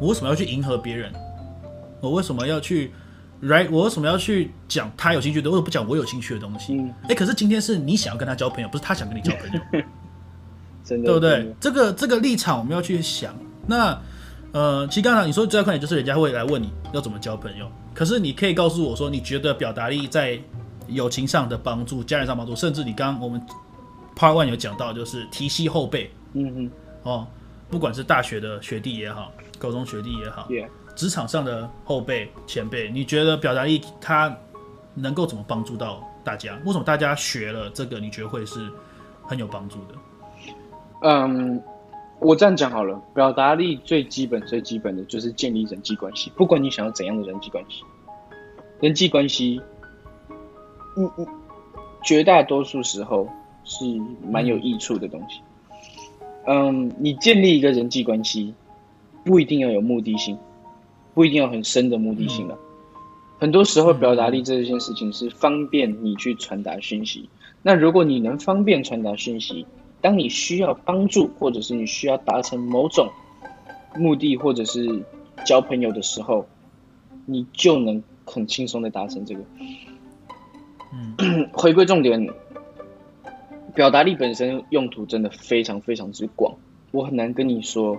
[0.00, 1.12] 我为什么要去迎合别人？
[2.00, 2.92] 我为什么要去
[3.42, 3.66] ，right？
[3.70, 6.78] 我为什么要去讲他有兴趣的，为什么不讲我有兴趣的东西？
[6.78, 9.60] 哎、嗯，可是今天是你想要跟他交朋友，不是他想跟你交朋友，
[10.84, 11.54] 真的，对不对？
[11.58, 13.34] 这个这个立场我们要去想。
[13.66, 13.98] 那
[14.52, 17.66] 呃，其实刚才你说最大困难就是人家会来问你要怎么交朋友。
[17.94, 20.38] 可是你可以告诉我说，你觉得表达力在
[20.88, 23.40] 友情上的帮助、家人上帮助，甚至你刚刚我们
[24.16, 26.70] Part One 有讲到，就是提携后辈，嗯嗯，
[27.04, 27.26] 哦，
[27.70, 30.48] 不管是大学的学弟也好，高中学弟也好，
[30.96, 34.36] 职.场上的后辈前辈，你觉得表达力它
[34.94, 36.58] 能够怎么帮助到大家？
[36.64, 38.68] 为什么大家学了这个，你觉得会是
[39.22, 39.94] 很有帮助的？
[41.02, 41.62] 嗯。
[42.24, 46.32] 我这样讲好了，表达力最基本、最基本的就是建立人际关系。
[46.34, 47.82] 不管你想要怎样的人际关系，
[48.80, 49.60] 人际关系，
[50.96, 51.26] 嗯嗯，
[52.02, 53.28] 绝大多数时候
[53.64, 53.84] 是
[54.26, 55.40] 蛮有益处的东西。
[56.46, 58.54] 嗯，你建立一个人际关系，
[59.22, 60.38] 不一定要有目的性，
[61.12, 62.56] 不一定要很深的目的性啊。
[63.38, 67.28] 很多时候，表达力这件事情是方便你去传达讯息。
[67.60, 69.66] 那如果你能方便传达讯息，
[70.04, 73.08] 当你需要帮助，或者是你需要达成某种
[73.96, 75.02] 目的，或者是
[75.46, 76.44] 交朋友的时候，
[77.24, 79.40] 你就能很轻松的达成这个。
[80.92, 82.28] 嗯， 回归重点，
[83.74, 86.54] 表达力本身用途真的非常非常之广，
[86.90, 87.96] 我很难跟你说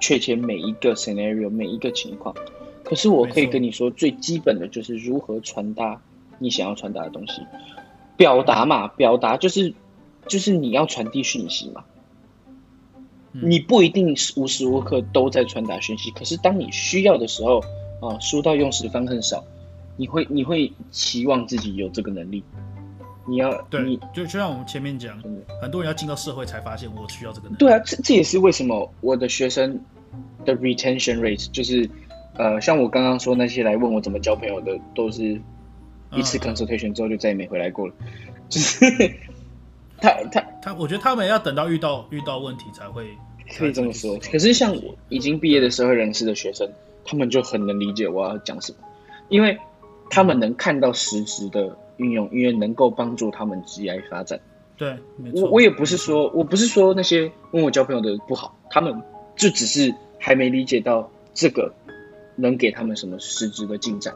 [0.00, 2.34] 确切每一个 scenario 每一个情况，
[2.82, 6.00] 可是我可以跟你说最基本的就是如何传达
[6.38, 7.42] 你想要传达的东西，
[8.16, 9.74] 表达嘛，表达就是。
[10.28, 11.84] 就是你要传递讯息嘛，
[13.32, 17.60] 你不一定是无时无刻都在传达讯息，可是当你需要的时候
[18.00, 19.44] 啊，书到用时方恨少，
[19.96, 22.42] 你会你会期望自己有这个能力，
[23.26, 25.20] 你要对，你就就像我们前面讲，
[25.60, 27.56] 很多人要进到社会才发现我需要这个能力。
[27.58, 29.80] 对啊，这这也是为什么我的学生
[30.44, 31.88] 的 retention rate 就是
[32.34, 35.40] 呃，像我刚刚说那些来问我怎么交朋友的，都是
[36.12, 37.94] 一次 consultation 之后就再也没回来过了，
[38.48, 38.84] 就是。
[40.00, 43.08] 他他他，我觉得他们要等到遇到遇到问题才会
[43.56, 44.16] 可以这么说。
[44.18, 46.70] 可是像我已经毕业的社会人士的学生，
[47.04, 48.78] 他们就很能理解我要讲什么，
[49.28, 49.58] 因为
[50.10, 54.40] 他们能看到实质的运用，因为能够帮助他们职业发展。
[54.76, 54.96] 对，
[55.32, 59.02] 我我也不是说我不是说那些问我交朋友的不好，他们
[59.36, 61.74] 就只是还没理解到这个
[62.36, 64.14] 能给他们什么实质的进展。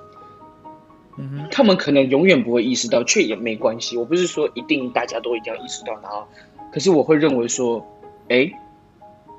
[1.51, 3.97] 他们可能永远不会意识到，却也没关系。
[3.97, 6.27] 我不是说一定大家都一定要意识到，然后，
[6.73, 7.87] 可是我会认为说，
[8.29, 8.51] 哎，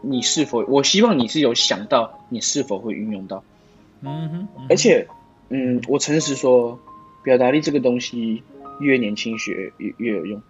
[0.01, 0.63] 你是否？
[0.67, 3.43] 我希望你是有想到，你是否会运用到。
[4.01, 5.07] 嗯哼，嗯哼，而且，
[5.49, 6.79] 嗯，我诚实说，
[7.23, 8.43] 表达力这个东西
[8.79, 10.41] 越年轻学越越有用，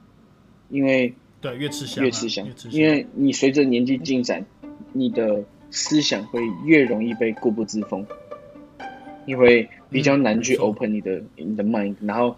[0.69, 4.45] 因为对越吃香，越吃香，因为你随着年纪进展，
[4.91, 8.05] 你的思想会越容易被固步自封。
[9.25, 12.35] 你会比较难去 open 你的、嗯、你的 mind，然后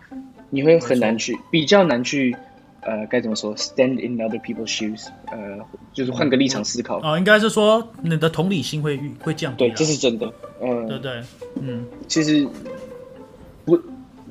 [0.50, 2.36] 你会很难去比较难去
[2.82, 5.58] 呃该怎么说 stand in other people's shoes，呃
[5.93, 7.00] 就是换个立场思考。
[7.02, 9.67] 哦，应该是说你的同理心会会降低。
[9.67, 10.32] 对，这是真的。
[10.62, 11.24] 嗯、呃，对对，
[11.62, 12.48] 嗯，其实
[13.65, 13.76] 不，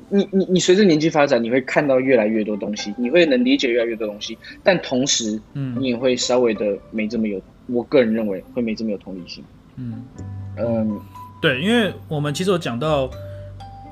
[0.09, 9.43] 你你你随着年纪发展，你会看到越来越多东西，你会能理解越来越多东西，但同时，嗯，你也会稍微的没这么有，我个人认为会没这么有同理心。
[9.75, 10.05] 嗯
[10.57, 10.99] 嗯。
[11.45, 13.07] 呃对，因为我们其实有讲到，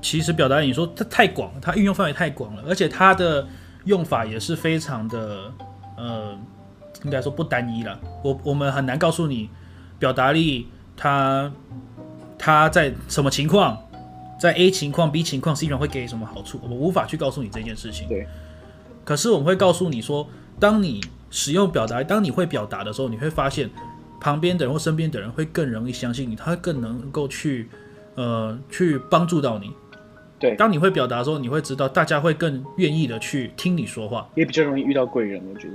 [0.01, 3.47] 其实表达你说它太广，它运用范围太广了，而且它的
[3.85, 5.51] 用法也是非常的，
[5.95, 6.35] 呃，
[7.03, 7.99] 应该说不单一了。
[8.23, 9.51] 我我们很难告诉你，
[9.99, 11.51] 表达力它
[12.39, 13.77] 它在什么情况，
[14.39, 18.07] 在 A 情况、B 情况，实际上会给什么好处，我们无法去告诉你这件事情。
[18.07, 18.27] 对。
[19.05, 20.27] 可是我们会告诉你说，
[20.59, 23.69] 当你使用表达，当你会表达的时候，你会发现。
[24.23, 27.67] 旁边的人或身边的人会更容易相信你，他会更能够去
[28.15, 29.73] 呃去帮助到你。
[30.39, 35.73] 对，当你会表达的时候，你会知道大家会更愿意的去听你说话，也比较容易遇到贵人，我觉得。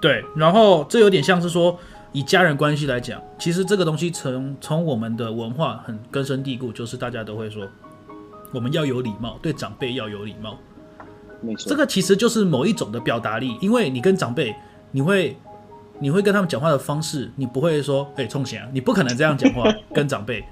[0.00, 1.78] 对，然后这有点像是说，
[2.10, 7.68] 以家人关系来讲，其实这个东西从从我们的文化很根深蒂固，就是大家都会说，
[8.52, 10.58] 我们要有礼貌，对长辈要有礼貌。
[11.40, 14.54] 没错，这个其实就是某一种的表达力，因为你跟长辈，
[14.90, 15.36] 你会
[16.00, 20.44] 你会跟他们讲话的方式，你不会说，哎，冲钱啊，你不可能这样讲话 跟长辈，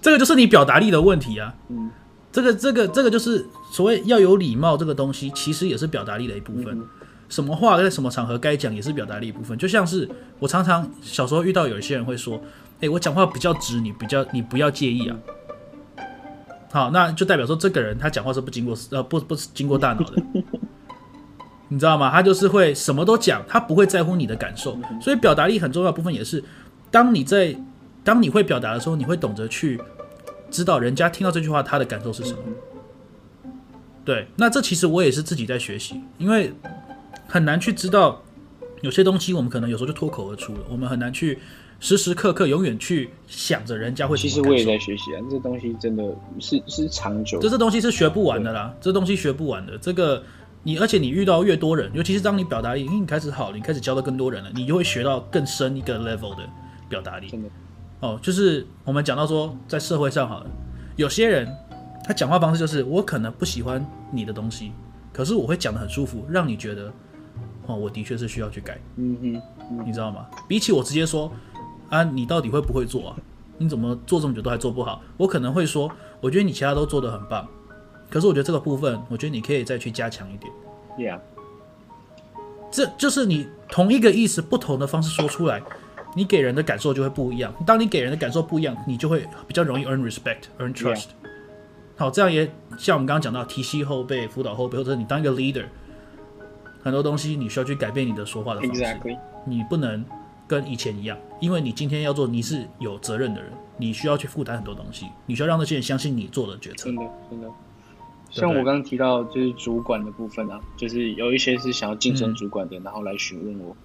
[0.00, 1.54] 这个就是你表达力的问题啊。
[1.68, 1.90] 嗯，
[2.32, 6.78] 这个这个这个就是所谓要有礼貌这个东西，其实也是表达力的一部分。
[6.78, 6.86] 嗯
[7.28, 9.58] 什么话在什么场合该讲，也是表达力一部分。
[9.58, 12.40] 就像是我常常小时候遇到有一些人会说
[12.80, 15.16] ：“诶，我讲话比较直，你比较你不要介意啊。”
[16.72, 20.22] 好，那就代表说这个人他讲话是不经过呃不不经过大脑的，
[21.68, 22.10] 你知道吗？
[22.10, 24.78] 他就是会什么都讲，他不会在乎你的感受。
[25.00, 26.42] 所以表达力很重要的部分也是，
[26.90, 27.56] 当你在
[28.02, 29.80] 当你会表达的时候，你会懂得去
[30.50, 32.38] 知道人家听到这句话他的感受是什么。
[34.04, 36.52] 对，那这其实我也是自己在学习，因为。
[37.30, 38.22] 很难去知道
[38.80, 40.60] 有些东西，我们可能有时候就脱口而出了。
[40.70, 41.38] 我们很难去
[41.78, 44.16] 时时刻刻永远去想着人家会。
[44.16, 46.02] 其实我也在学习啊，这东西真的
[46.40, 47.38] 是是长久。
[47.38, 49.76] 这这东西是学不完的啦，这东西学不完的。
[49.76, 50.22] 这个
[50.62, 56.48] 你，而且你遇到越多人，尤其是当你表达力，因为你开始好，你开始教到更多人了，你就会学到更深一个 level 的
[56.88, 57.28] 表达力。
[58.00, 60.46] 哦，就是我们讲到说，在社会上好了，
[60.96, 61.48] 有些人
[62.04, 64.72] 他讲话方式就是我可能不喜欢你的东西，
[65.12, 66.92] 可是我会讲得很舒服，让你觉得。
[67.66, 69.42] 哦，我的确是需要去改，嗯哼，
[69.72, 70.26] 嗯，你知道吗？
[70.48, 71.30] 比起我直接说，
[71.90, 73.16] 啊，你到底会不会做啊？
[73.58, 75.02] 你怎么做这么久都还做不好？
[75.18, 75.90] 我可能会说，
[76.22, 77.46] 我觉得你其他都做得很棒，
[78.10, 80.52] 可是我觉得这个部分，我觉得你可以再去加强一点。
[80.98, 81.20] Yeah，
[82.70, 85.62] 这就是你同一个意思，不同的方式说出来，
[86.14, 87.54] 你给人的感受就会不一样。
[87.66, 91.04] 当你给人的感受不一样，你就会比较容易 earn respect，earn trust。
[91.04, 91.28] Yeah.
[91.96, 95.64] 好，这样也像我们刚刚讲到，提携后辈、辅导后辈，或者你当一个 leader。
[96.80, 99.18] 很多东西你需要去改变你的说话的方式，Exactly.
[99.44, 100.04] 你不能
[100.46, 106.84] 跟以前一样，因为你今天要做，你是有责任的人，你需要去负担很多东西，你需要让那些人相信你做的决策。
[106.84, 107.48] 真的，真的。
[108.30, 113.76] 像我刚刚提到，就是主管的部分啊，就是有一些是想要晋升主管的，嗯、然后来询问我，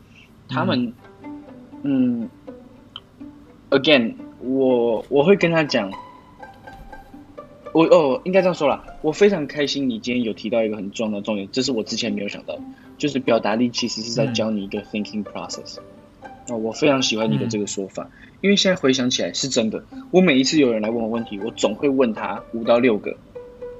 [0.48, 0.94] 他们，
[1.84, 2.30] 嗯，嗯
[3.70, 5.92] ，again，我我会跟他讲。
[7.74, 12.56] 我哦，应该这样说啦，我非常开心，你今天有提到一个很重要的重点，这是我之前没有想到，
[13.00, 15.78] 就是表达力其实是在教你一个 thinking process。
[16.50, 18.08] 哦，我非常喜欢你的这个说法，
[18.42, 19.84] 因为现在回想起来是真的。
[20.12, 23.18] 我每一次有人来问我问题，我总会问他五到六个，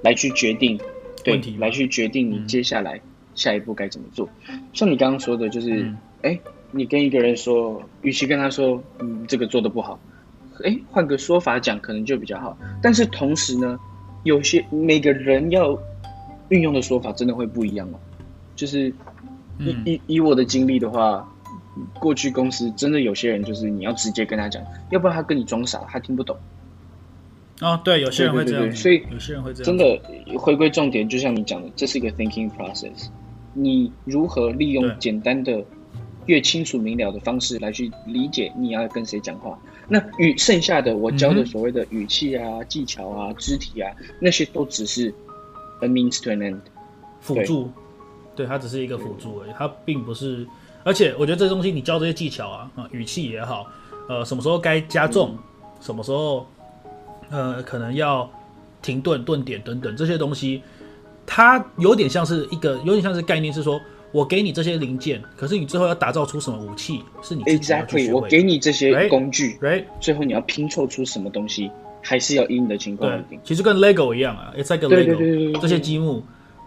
[0.04, 0.80] 来去决定，
[1.24, 3.02] 对，来去决定你接下来
[3.34, 4.30] 下一步该怎么做。
[4.74, 6.40] 像你刚刚说的，就是，哎，
[6.72, 10.00] 你跟一个人说，与其跟他说，嗯，这个做的不好。
[10.64, 12.56] 哎，换个说法讲，可能就比较好。
[12.82, 13.80] 但是同时呢，
[14.24, 15.80] 有些每个人要
[16.50, 18.00] 运用的说法真的会不一样哦。
[18.56, 18.94] 就是
[19.58, 21.28] 以以以我的经历的话，
[22.00, 24.62] 过去公司真的有些人就是你要直接跟他讲，
[24.92, 26.38] 要不然他跟你装傻，他听不懂。
[27.62, 28.62] 哦，对，有些人会这样。
[28.62, 29.66] 对对对对，所以有些人会这样。
[29.66, 33.08] 真的回归重点，就像你讲的，这是一个 thinking process。
[33.54, 35.64] 你如何利用简单的？
[36.26, 45.14] 越清楚明了的方式来去理解你要跟谁讲话，那与剩下的我教的所谓的语气啊、嗯、技巧啊、肢体啊，那些都只是
[45.82, 46.62] a means to an end，
[47.20, 47.70] 辅助，
[48.38, 50.48] 对，它只是一个辅助而已，它并不是。
[50.86, 53.68] 而且我觉得这东西你教这些技巧啊啊，语气也好，
[54.08, 55.38] 呃，什么时候该加重，嗯、
[55.82, 56.48] 什么时候
[57.34, 58.30] 呃可能要
[58.82, 60.62] 停顿、顿点等等这些东西，
[61.26, 63.82] 它有点像是一个，有点像是概念是说。
[64.14, 67.74] 我给你这些零件，可是你最后要打造出什么武器，是你自己
[68.30, 69.86] 给你这些工具，right？
[70.00, 73.40] 最后你要拼凑出什么东西，还是要依你的情况而定。
[73.44, 76.22] 其实跟 Lego 一样啊，It's like a Lego，对对对对对，这些积木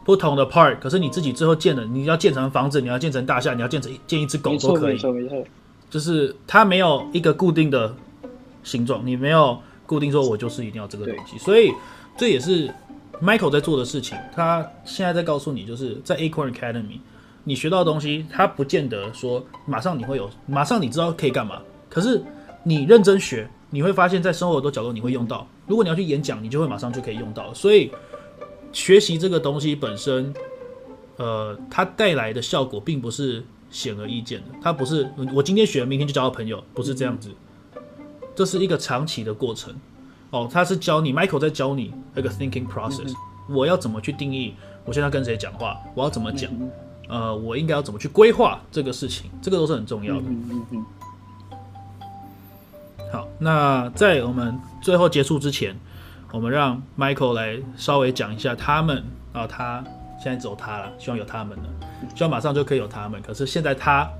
[0.04, 4.94] 不同的 part，可是你自己最后建的，你要建成房子，你要建成大厦，你要建成建一只狗都可以。
[4.94, 5.48] 没错没错没错，
[5.88, 7.94] 就是它没有一个固定的
[8.64, 9.56] 形状，你没有
[9.86, 11.72] 固定说我就是一定要这个东西，所以
[12.16, 12.68] 这也是
[13.22, 14.18] Michael 在做的事情。
[14.34, 16.98] 他现在在告诉你，就是在 Acorn Academy。
[17.44, 21.62] 你学到的东西，他不见得说马上你会有，马上你知道可以干嘛。
[21.88, 22.20] 可是
[22.64, 25.46] 你认真学，你会发现在生活很多角落你会用到。
[25.68, 27.54] 如果你要去演讲，你就会马上就可以用到。
[27.54, 27.92] 所以
[28.72, 30.34] 学习这个东西本身，
[31.16, 34.46] 呃，它带来的效果并不是显而易见的。
[34.60, 37.30] 它不是我今天学，明天就交到朋友，不是这样子。
[38.36, 39.74] 这是一个长期的过程。
[40.30, 43.12] 哦，他是教你，Michael 在教你一个 thinking process。
[43.48, 44.54] 我要怎么去定义？
[44.84, 45.76] 我现在跟谁讲话？
[45.94, 46.50] 我要怎么讲？
[47.08, 49.30] 呃，我应该要怎么去规划这个事情？
[49.40, 50.22] 这个都是很重要的。
[50.26, 50.86] 嗯嗯嗯。
[53.38, 55.74] 那在我们最后结束之前，
[56.32, 59.82] 我们让 Michael 来稍微讲一下他们啊，他
[60.22, 61.64] 现在走他了，希望有他们了，
[62.14, 63.22] 希望马上就可以有他们。
[63.22, 64.10] 可是现在他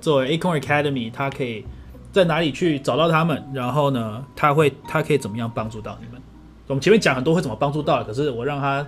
[0.00, 1.64] 作为 Acorn Academy，他可以
[2.12, 3.42] 在哪里去找到他们？
[3.52, 6.20] 然后呢，他会他可以怎么样帮助到你们？
[6.68, 8.86] 我们前面讲很多会怎么帮助到，可是我让他。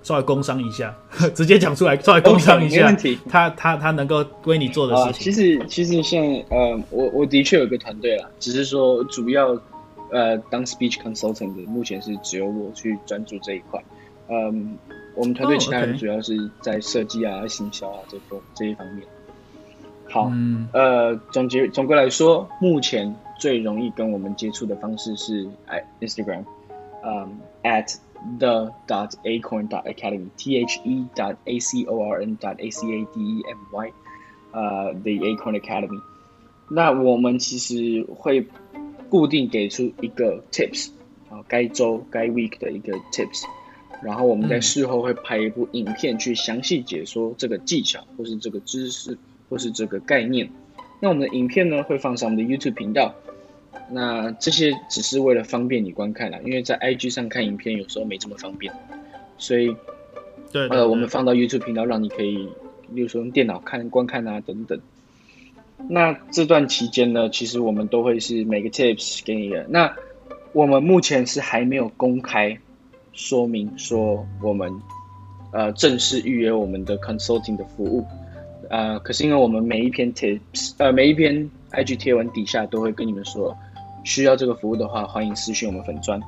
[0.00, 0.96] 稍微工商一下，
[1.34, 2.76] 直接讲出来，稍微工商一下。
[2.76, 3.18] Okay, 没问题。
[3.28, 5.24] 他他他能够为你做的事情。
[5.24, 9.48] 其实其实现在呃，我我的确有个团队啦，只是说主要
[10.10, 13.82] 呃当 speech consultant 的，目前是只有我去专注这一块。
[14.30, 14.78] 嗯，
[15.16, 19.04] 我们团队其他人主要是在设计啊、行销啊这个这一方面。
[20.10, 26.44] 好，嗯、呃，总结总归来说，目前最容易跟我们接触的方式是哎 Instagram，
[27.04, 27.96] 嗯，at
[28.38, 32.58] the dot acorn dot academy t h e dot a c o r n dot
[32.58, 33.92] a c a d e m y，
[34.52, 36.00] 呃，the acorn academy。
[36.70, 38.46] 那我们其实会
[39.08, 40.90] 固定给出一个 tips
[41.30, 43.44] 啊，该周该 week 的一个 tips，
[44.02, 49.16] 然后我们在事后会拍一部影片去详细解说这个技巧，或是这个知识，
[49.48, 50.50] 或是这个概念。
[51.00, 53.14] 那我们的影片呢，会放上我们的 YouTube 频道。
[53.90, 58.70] 那这些只是为了方便你观看啦，因为在 IG 上看影片有时候没这么方便，
[59.38, 59.74] 所以，
[60.52, 62.48] 对，对，呃，我们放到 YouTube 频道，让你可以，
[62.90, 64.78] 例如说用电脑看、观看啊等等。
[65.88, 69.64] 那这段期间呢，其实我们都会是每个 tips 给你的。
[69.70, 69.94] 那
[70.52, 72.58] 我们目前是还没有公开
[73.12, 74.70] 说明说我们
[75.52, 78.04] 呃正式预约我们的 consulting 的服务，
[78.70, 83.56] 呃，可是因为我们每一篇 tips，呃，每一篇 IG 贴文底下都会跟你们说。
[84.04, 86.18] 需要这个服务的话，欢迎私信我们粉砖。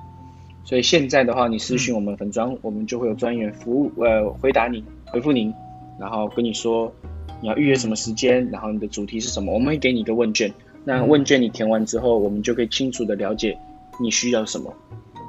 [0.65, 5.55] 所以现在的话，你私信我们粉砖，嗯、我们就会有专员服务，呃，回答你，回复您，
[5.99, 6.93] 然后跟你说
[7.41, 10.53] 你要预约什么时间，然后你的主题是什么，我们会给你一个问卷。
[10.85, 13.57] 那问卷你填完之后，我们就可以清楚的了解
[13.99, 14.71] 你需要什么。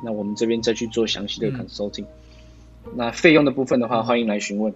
[0.04, 2.06] 那我们这边再去做详细的 consulting。
[2.86, 4.74] 嗯、那费用的部分的话，欢迎来询问。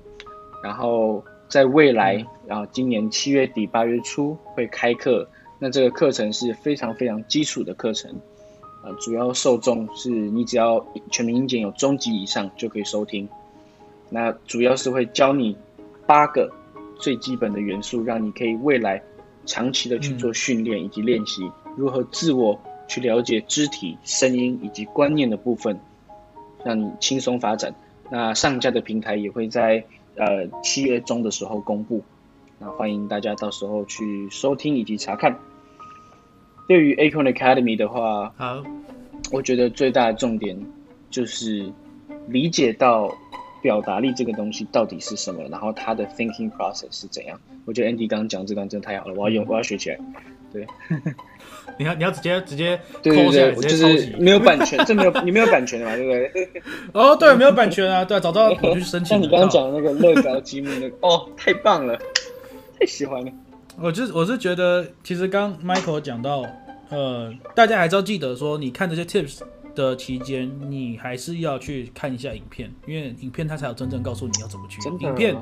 [0.64, 5.28] 然后在未来，然后今年七月底八月初会开课。
[5.58, 8.14] 那这个课程是非常非常基础的课程，
[8.84, 13.28] 呃，主要受众是你只要全民英检有中级以上就可以收听。
[14.10, 15.56] 那主要是会教你
[16.06, 16.52] 八个
[17.00, 19.02] 最基本的元素，让你可以未来
[19.46, 25.80] 长期的去做训练以及练习，如何自我去了解肢体、声音以及观念的部分，
[26.66, 27.74] 让你轻松发展。
[28.10, 29.84] 那上架的平台也会在
[30.16, 32.02] 呃七月中的时候公布。
[32.58, 35.38] 那欢迎大家到时候去收听以及查看。
[36.68, 38.64] 对于 Acorn Academy 的话，好，
[39.32, 40.58] 我觉得最大的重点
[41.12, 41.72] 就是
[42.28, 43.14] 理解到
[43.62, 47.40] 表达力这个东西到底是什么，然后它的 thinking process 是怎样。
[47.66, 50.00] 我觉得 Andy 刚刚讲这段真的太好了，我要用，我要学起来。
[50.56, 50.68] 对，
[51.78, 56.62] 你要你要直接直接对对对，我就是没有版权，这没有你没有版权的嘛，对不对？
[56.94, 59.10] 哦，对，没有版权啊，对，找到我就去申请。
[59.10, 62.00] 像你刚刚讲的那个乐高积木那个，哦，太棒了。
[62.80, 63.32] 太喜欢了，
[63.80, 66.46] 我就是我是觉得，其实刚 Michael 讲到，
[66.90, 69.40] 呃，大家还是要记得说，你看这些 tips
[69.74, 75.34] 的期间，你还是要去看一下影片，因为影片它才有真正告诉你要怎么去，影片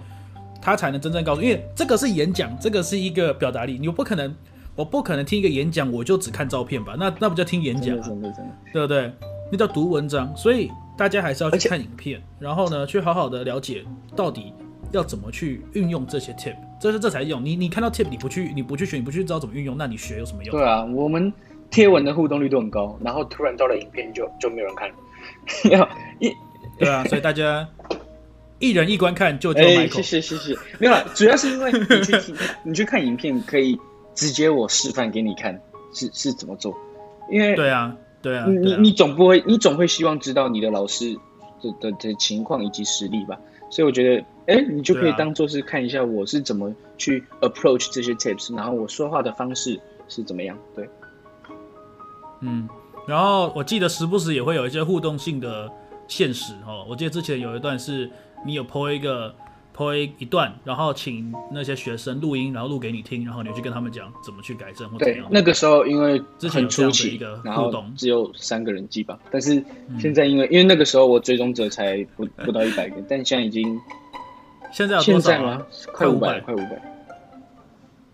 [0.62, 4.34] 它才能真正告诉，因为这个是演讲，这个是一个表达力，你不可能，
[4.76, 9.12] 我不可能听一个演讲，我就只看照片吧，那那不叫听演讲，真的真的真的，对不对？
[9.52, 13.84] 那叫读文章，所以大家还是要去看影片，然后呢，去好好的了解
[14.16, 14.54] 到底。
[14.92, 16.56] 要怎么去运用这些 tip？
[16.80, 17.44] 这是这才用。
[17.44, 20.52] 你你看到 tip，你不去你不去学，你不去知道怎么运用，那你学有什么用？
[20.52, 21.34] 对啊，我们
[21.72, 24.96] 贴文的互动率都很高，然后突然到了影片就就没有人看了。
[25.72, 26.32] 要一
[26.78, 27.68] 对啊，所以大家
[28.60, 29.96] 一人一观看就就买口。
[29.96, 30.56] 谢谢谢谢。
[30.78, 33.76] 没有啦，主要是因为你去听 你去看影片，可以
[34.14, 35.62] 直接我示范给你看
[35.94, 36.76] 是是怎么做。
[37.30, 41.14] 因为对啊对啊，你你总不会你总会希望知道你的老师
[41.62, 43.40] 的的的情况以及实力吧？
[43.70, 44.26] 所以我觉得。
[44.46, 50.58] 哎，你就可以当做是看一下我是怎么去 approach 这些 tips，然后我说话的方式是怎么样。
[50.76, 50.90] 对，
[52.42, 52.68] 嗯，
[53.08, 55.72] 然后我记得时不时也会有一些互动性的
[56.10, 56.86] 现实哦。
[56.90, 58.12] 我记得之前有一段是
[58.46, 59.34] 你有 po 一个
[59.76, 65.26] po 一段，然后请那些学生录音，然后录给你听，然后你去跟他们讲怎么去改正或怎样。
[65.26, 69.64] 对，那个时候因为之前初期一个互动只有三个人记吧，但是
[70.00, 73.80] 现在因为、嗯、因为那个时候我追踪者才不不到一百个，但现在已经。
[74.72, 75.62] 现在有多少啊？
[75.92, 76.82] 快五百，快五百，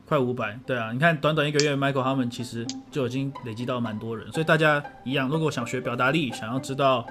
[0.05, 0.59] 快五百。
[0.65, 4.29] 对啊，你看，短短一个月，Michael 他们其实就已经累积到蛮多人。
[4.33, 7.07] 所以大家一样，如果想学表达力，想要知道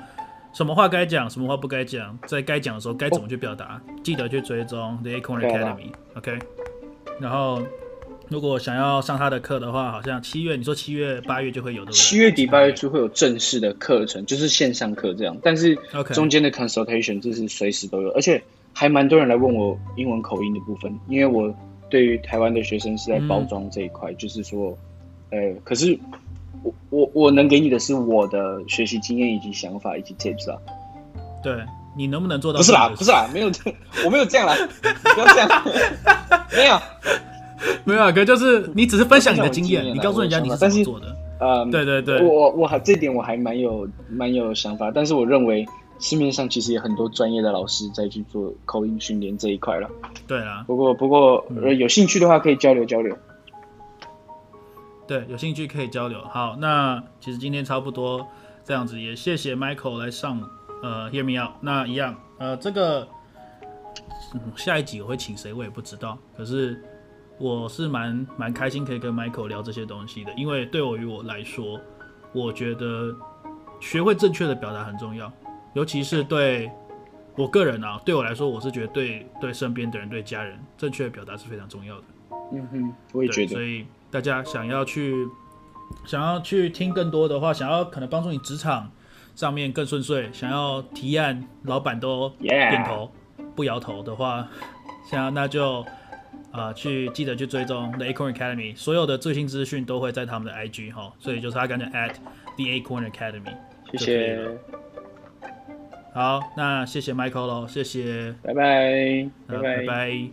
[0.53, 5.93] 什么话该讲，什么话不该讲，在该讲的时候该怎么去表达，记得去追踪 The Acorn Academy。
[6.15, 6.39] OK。
[7.21, 7.63] 然后
[8.29, 11.93] 如果想要上他的课的话，好像七月，你说七月八月就会有的。
[11.93, 15.37] 七月底八月初会有正式的课程，就是线上课这样。
[15.43, 15.77] 但是
[16.13, 18.43] 中间的 consultation 就是随时都有，而且
[18.73, 21.55] 还蛮多人来问我英文口音的部分，因为我
[21.89, 24.77] 对于台湾的学生是在包装这一块，嗯、就是说，
[25.31, 25.99] 呃，可是
[26.63, 30.59] 我我我能给你的是我的学习经验以及想法以及 tips 啊。
[31.43, 31.55] 对，
[31.97, 32.59] 你能不能做到？
[32.59, 33.51] 不是啦，不是啦，没有，
[34.05, 34.55] 我没有这样啦，
[35.15, 35.49] 不要这样，
[36.57, 36.79] 没有。
[37.85, 41.07] 没有啊，哥，就是你只是分享你的经验，你告诉人家你是怎么做的。
[41.41, 45.67] 呃，对对对，我我我还这点我还蛮有蛮有想法，但是我认为
[45.99, 49.91] 市面上其实有很多专业的老师在去做口音训练这一块了。
[50.29, 53.17] 对啊，不过不过呃有兴趣的话可以交流交流。
[55.09, 56.23] 对，有兴趣可以交流。
[56.27, 58.25] 好，那其实今天差不多
[58.63, 60.41] 这样子，也谢谢 Michael 来上
[60.83, 61.55] 呃 Hear Me Out。
[61.63, 63.09] 那一样呃这个
[64.35, 66.81] 嗯下一集我会请谁我也不知道，可是。
[67.41, 71.81] 我是蛮蛮开心可以跟 Michael 聊这些东西的，因为对我于我来说，
[72.33, 73.15] 我觉得
[73.79, 75.33] 学会正确的表达很重要，
[75.73, 76.69] 尤其是对
[77.37, 82.05] 我个人啊，对我来说，我是觉得对对身边的人、对家人，正确的表达是非常重要的。
[82.55, 83.53] 嗯哼，我也觉得。
[83.53, 85.29] 所以大家想要去
[86.05, 88.91] 想要去听更多的话，想要可能帮助你职场
[89.35, 93.11] 上面更顺遂，想要提案老板都点头
[93.55, 94.49] 不摇头的话，
[95.11, 95.85] 想要那就。
[96.51, 102.15] 啊，去记得去追踪 The Acorn Academy，所有的最新资讯都会在他们的 IG 哈，所以就是他刚才 at
[102.57, 103.55] The Acorn Academy，
[103.93, 104.49] 谢谢。
[106.15, 110.31] 好，那谢谢 Michael 喽，谢谢，拜拜，拜拜，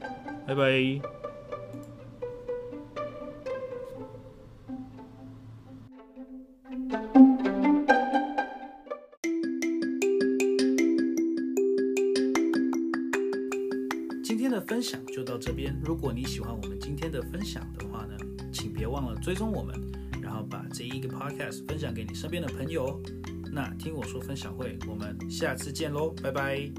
[0.48, 1.02] 拜拜，
[15.16, 15.74] 就到这边。
[15.82, 18.18] 如果你喜欢我们今天的分享的话呢，
[18.52, 19.74] 请别忘了追踪我们，
[20.22, 23.02] 然后把这一个 podcast 分享给你身边的朋友。
[23.50, 26.70] 那听我说分享会，我们下次见喽，拜拜。